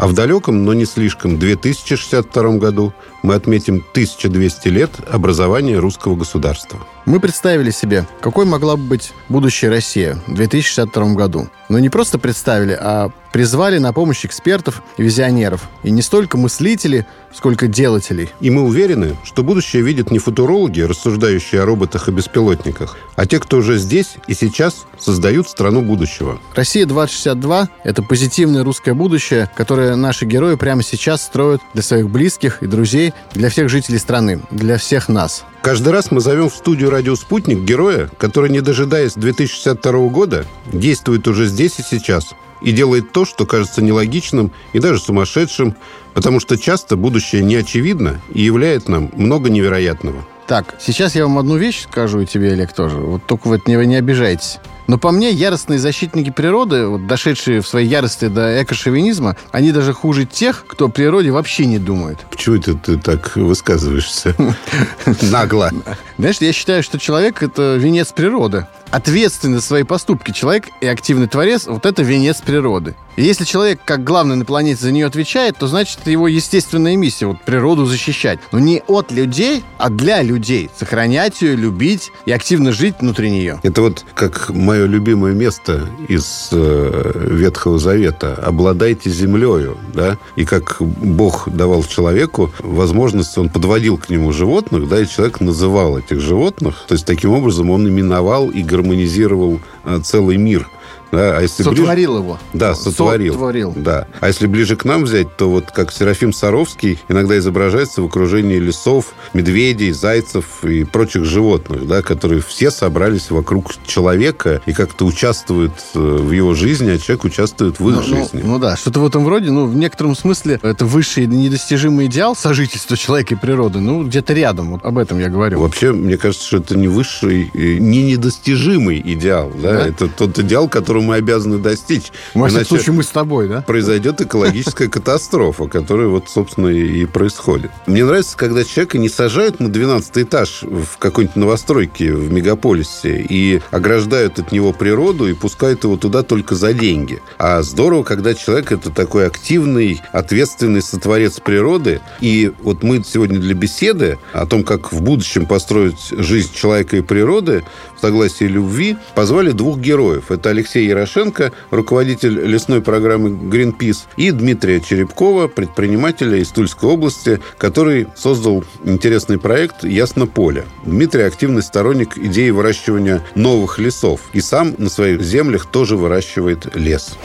А 0.00 0.06
в 0.06 0.14
далеком, 0.14 0.64
но 0.64 0.72
не 0.72 0.86
слишком, 0.86 1.38
2062 1.38 2.56
году 2.56 2.94
мы 3.22 3.34
отметим 3.34 3.84
1200 3.92 4.68
лет 4.68 4.90
образования 5.12 5.76
русского 5.78 6.16
государства. 6.16 6.78
Мы 7.04 7.20
представили 7.20 7.70
себе, 7.70 8.06
какой 8.22 8.46
могла 8.46 8.78
бы 8.78 8.84
быть 8.84 9.12
будущая 9.28 9.68
Россия 9.68 10.14
в 10.26 10.32
2062 10.32 11.12
году. 11.12 11.48
Но 11.68 11.78
не 11.78 11.90
просто 11.90 12.18
представили, 12.18 12.72
а 12.80 13.10
призвали 13.32 13.78
на 13.78 13.92
помощь 13.92 14.24
экспертов 14.24 14.82
и 14.96 15.02
визионеров. 15.02 15.68
И 15.82 15.90
не 15.90 16.02
столько 16.02 16.36
мыслителей, 16.36 17.04
сколько 17.32 17.66
делателей. 17.66 18.30
И 18.40 18.50
мы 18.50 18.62
уверены, 18.62 19.16
что 19.24 19.42
будущее 19.42 19.82
видят 19.82 20.10
не 20.10 20.18
футурологи, 20.18 20.80
рассуждающие 20.80 21.62
о 21.62 21.64
роботах 21.64 22.08
и 22.08 22.12
беспилотниках, 22.12 22.96
а 23.16 23.26
те, 23.26 23.38
кто 23.38 23.58
уже 23.58 23.78
здесь 23.78 24.14
и 24.26 24.34
сейчас 24.34 24.86
создают 24.98 25.48
страну 25.48 25.82
будущего. 25.82 26.40
Россия 26.54 26.86
2062— 26.86 27.68
это 27.84 28.02
позитивное 28.02 28.64
русское 28.64 28.94
будущее, 28.94 29.50
которое 29.54 29.96
наши 29.96 30.24
герои 30.26 30.56
прямо 30.56 30.82
сейчас 30.82 31.22
строят 31.22 31.60
для 31.74 31.82
своих 31.82 32.10
близких 32.10 32.62
и 32.62 32.66
друзей, 32.66 33.14
для 33.32 33.48
всех 33.48 33.68
жителей 33.68 33.98
страны, 33.98 34.40
для 34.50 34.76
всех 34.78 35.08
нас. 35.08 35.44
Каждый 35.62 35.92
раз 35.92 36.10
мы 36.10 36.20
зовем 36.20 36.48
в 36.48 36.54
студию 36.54 36.90
«Радио 36.90 37.14
Спутник» 37.16 37.60
героя, 37.60 38.10
который, 38.18 38.50
не 38.50 38.62
дожидаясь 38.62 39.12
2062 39.14 39.92
года, 40.08 40.46
действует 40.72 41.28
уже 41.28 41.46
здесь 41.46 41.78
и 41.78 41.82
сейчас 41.82 42.34
и 42.62 42.72
делает 42.72 43.12
то, 43.12 43.24
что 43.24 43.46
кажется 43.46 43.82
нелогичным 43.82 44.52
и 44.72 44.78
даже 44.78 45.00
сумасшедшим, 45.00 45.76
потому 46.14 46.40
что 46.40 46.56
часто 46.56 46.96
будущее 46.96 47.42
не 47.42 47.56
очевидно 47.56 48.20
и 48.32 48.42
являет 48.42 48.88
нам 48.88 49.10
много 49.14 49.50
невероятного. 49.50 50.24
Так, 50.46 50.74
сейчас 50.80 51.14
я 51.14 51.26
вам 51.26 51.38
одну 51.38 51.56
вещь 51.56 51.84
скажу, 51.84 52.20
и 52.20 52.26
тебе, 52.26 52.52
Олег, 52.52 52.72
тоже. 52.72 52.96
Вот 52.96 53.24
только 53.24 53.46
вы 53.46 53.56
от 53.56 53.68
него 53.68 53.84
не 53.84 53.94
обижайтесь. 53.94 54.58
Но 54.86 54.98
по 54.98 55.10
мне, 55.10 55.30
яростные 55.30 55.78
защитники 55.78 56.30
природы, 56.30 56.86
вот, 56.86 57.06
дошедшие 57.06 57.60
в 57.60 57.68
своей 57.68 57.88
ярости 57.88 58.28
до 58.28 58.62
экошовинизма, 58.62 59.36
они 59.52 59.72
даже 59.72 59.92
хуже 59.92 60.26
тех, 60.26 60.64
кто 60.66 60.86
о 60.86 60.88
природе 60.88 61.30
вообще 61.30 61.66
не 61.66 61.78
думает. 61.78 62.18
Почему 62.30 62.56
это 62.56 62.74
ты 62.74 62.98
так 62.98 63.36
высказываешься? 63.36 64.34
Нагло. 65.22 65.70
Знаешь, 66.18 66.38
я 66.40 66.52
считаю, 66.52 66.82
что 66.82 66.98
человек— 66.98 67.42
это 67.42 67.76
венец 67.76 68.12
природы 68.12 68.66
ответственный 68.90 69.58
за 69.58 69.62
свои 69.64 69.82
поступки 69.82 70.32
человек 70.32 70.68
и 70.80 70.86
активный 70.86 71.28
творец, 71.28 71.66
вот 71.66 71.86
это 71.86 72.02
венец 72.02 72.40
природы. 72.40 72.94
И 73.16 73.22
если 73.22 73.44
человек, 73.44 73.80
как 73.84 74.04
главный 74.04 74.36
на 74.36 74.44
планете, 74.44 74.80
за 74.80 74.92
нее 74.92 75.06
отвечает, 75.06 75.58
то 75.58 75.66
значит, 75.66 75.98
это 76.00 76.10
его 76.10 76.28
естественная 76.28 76.96
миссия, 76.96 77.26
вот 77.26 77.42
природу 77.42 77.84
защищать. 77.84 78.38
Но 78.52 78.58
не 78.58 78.82
от 78.86 79.12
людей, 79.12 79.64
а 79.78 79.90
для 79.90 80.22
людей. 80.22 80.70
Сохранять 80.78 81.42
ее, 81.42 81.56
любить 81.56 82.12
и 82.24 82.32
активно 82.32 82.72
жить 82.72 82.96
внутри 83.00 83.30
нее. 83.30 83.60
Это 83.62 83.82
вот 83.82 84.04
как 84.14 84.48
мое 84.50 84.79
любимое 84.86 85.32
место 85.32 85.86
из 86.08 86.48
э, 86.52 87.26
Ветхого 87.30 87.78
Завета. 87.78 88.34
Обладайте 88.34 89.10
землею, 89.10 89.76
да? 89.94 90.18
И 90.36 90.44
как 90.44 90.76
Бог 90.80 91.48
давал 91.48 91.82
человеку 91.84 92.50
возможность, 92.60 93.36
он 93.38 93.48
подводил 93.48 93.98
к 93.98 94.10
нему 94.10 94.32
животных, 94.32 94.88
да, 94.88 95.00
и 95.00 95.06
человек 95.06 95.40
называл 95.40 95.98
этих 95.98 96.20
животных. 96.20 96.84
То 96.88 96.94
есть, 96.94 97.06
таким 97.06 97.32
образом, 97.32 97.70
он 97.70 97.88
именовал 97.88 98.50
и 98.50 98.62
гармонизировал 98.62 99.60
э, 99.84 100.00
целый 100.02 100.36
мир– 100.36 100.68
да, 101.12 101.38
а 101.38 101.42
если 101.42 101.62
сотворил 101.62 102.12
ближе... 102.12 102.22
его. 102.22 102.38
Да, 102.52 102.74
сотворил. 102.74 103.32
сотворил. 103.32 103.72
Да. 103.76 104.06
А 104.20 104.28
если 104.28 104.46
ближе 104.46 104.76
к 104.76 104.84
нам 104.84 105.04
взять, 105.04 105.36
то 105.36 105.50
вот 105.50 105.70
как 105.70 105.92
Серафим 105.92 106.32
Саровский 106.32 106.98
иногда 107.08 107.38
изображается 107.38 108.02
в 108.02 108.06
окружении 108.06 108.58
лесов, 108.58 109.12
медведей, 109.32 109.92
зайцев 109.92 110.64
и 110.64 110.84
прочих 110.84 111.24
животных, 111.24 111.86
да, 111.86 112.02
которые 112.02 112.40
все 112.42 112.70
собрались 112.70 113.30
вокруг 113.30 113.72
человека 113.86 114.62
и 114.66 114.72
как-то 114.72 115.04
участвуют 115.04 115.72
э, 115.94 115.98
в 115.98 116.30
его 116.30 116.54
жизни, 116.54 116.90
а 116.90 116.98
человек 116.98 117.24
участвует 117.24 117.80
в 117.80 117.88
их 117.88 117.96
ну, 117.96 118.02
жизни. 118.02 118.40
Ну, 118.42 118.52
ну 118.52 118.58
да, 118.58 118.76
что-то 118.76 119.00
в 119.00 119.06
этом 119.06 119.26
роде. 119.26 119.50
Ну, 119.50 119.66
в 119.66 119.74
некотором 119.74 120.14
смысле 120.14 120.60
это 120.62 120.84
высший 120.84 121.26
недостижимый 121.26 122.06
идеал 122.06 122.36
сожительства 122.36 122.96
человека 122.96 123.34
и 123.34 123.36
природы. 123.36 123.80
Ну, 123.80 124.04
где-то 124.04 124.32
рядом. 124.32 124.72
Вот 124.72 124.84
об 124.84 124.98
этом 124.98 125.18
я 125.18 125.28
говорю. 125.28 125.60
Вообще, 125.60 125.92
мне 125.92 126.16
кажется, 126.16 126.46
что 126.46 126.56
это 126.58 126.76
не 126.76 126.88
высший, 126.88 127.50
не 127.54 128.02
недостижимый 128.02 129.00
идеал. 129.04 129.50
Да? 129.60 129.72
Да? 129.72 129.86
Это 129.86 130.08
тот 130.08 130.38
идеал, 130.38 130.68
который 130.68 130.99
которую 131.00 131.02
мы 131.02 131.14
обязаны 131.16 131.58
достичь. 131.58 132.12
В 132.34 132.46
всяком 132.46 132.66
случае, 132.66 132.94
мы 132.94 133.02
с 133.02 133.08
тобой, 133.08 133.48
да? 133.48 133.62
Произойдет 133.62 134.20
экологическая 134.20 134.88
катастрофа, 134.90 135.66
которая 135.66 136.08
вот, 136.08 136.28
собственно, 136.28 136.68
и 136.68 137.06
происходит. 137.06 137.70
Мне 137.86 138.04
нравится, 138.04 138.36
когда 138.36 138.64
человека 138.64 138.98
не 138.98 139.08
сажают 139.08 139.60
на 139.60 139.68
12 139.68 140.18
этаж 140.18 140.62
в 140.62 140.98
какой-нибудь 140.98 141.36
новостройке 141.36 142.12
в 142.12 142.32
мегаполисе 142.32 143.26
и 143.28 143.60
ограждают 143.70 144.38
от 144.38 144.52
него 144.52 144.72
природу 144.72 145.28
и 145.28 145.34
пускают 145.34 145.84
его 145.84 145.96
туда 145.96 146.22
только 146.22 146.54
за 146.54 146.72
деньги. 146.72 147.20
А 147.38 147.62
здорово, 147.62 148.02
когда 148.02 148.34
человек 148.34 148.72
это 148.72 148.90
такой 148.90 149.26
активный, 149.26 150.00
ответственный 150.12 150.82
сотворец 150.82 151.40
природы. 151.40 152.00
И 152.20 152.52
вот 152.62 152.82
мы 152.82 153.02
сегодня 153.04 153.38
для 153.38 153.54
беседы 153.54 154.18
о 154.32 154.46
том, 154.46 154.64
как 154.64 154.92
в 154.92 155.00
будущем 155.02 155.46
построить 155.46 156.10
жизнь 156.10 156.52
человека 156.54 156.96
и 156.96 157.00
природы 157.00 157.64
в 157.96 158.00
согласии 158.00 158.44
любви, 158.44 158.96
позвали 159.14 159.52
двух 159.52 159.78
героев. 159.78 160.30
Это 160.30 160.50
Алексей 160.50 160.89
Ярошенко, 160.90 161.52
руководитель 161.70 162.38
лесной 162.40 162.82
программы 162.82 163.30
Greenpeace, 163.30 164.04
и 164.16 164.30
Дмитрия 164.30 164.80
Черепкова, 164.80 165.48
предпринимателя 165.48 166.36
из 166.36 166.48
Тульской 166.48 166.90
области, 166.90 167.40
который 167.58 168.08
создал 168.16 168.64
интересный 168.84 169.38
проект 169.38 169.84
«Ясно 169.84 170.26
поле». 170.26 170.64
Дмитрий 170.84 171.22
активный 171.22 171.62
сторонник 171.62 172.18
идеи 172.18 172.50
выращивания 172.50 173.22
новых 173.34 173.78
лесов 173.78 174.20
и 174.32 174.40
сам 174.40 174.74
на 174.78 174.88
своих 174.90 175.22
землях 175.22 175.66
тоже 175.70 175.96
выращивает 175.96 176.74
лес. 176.76 177.16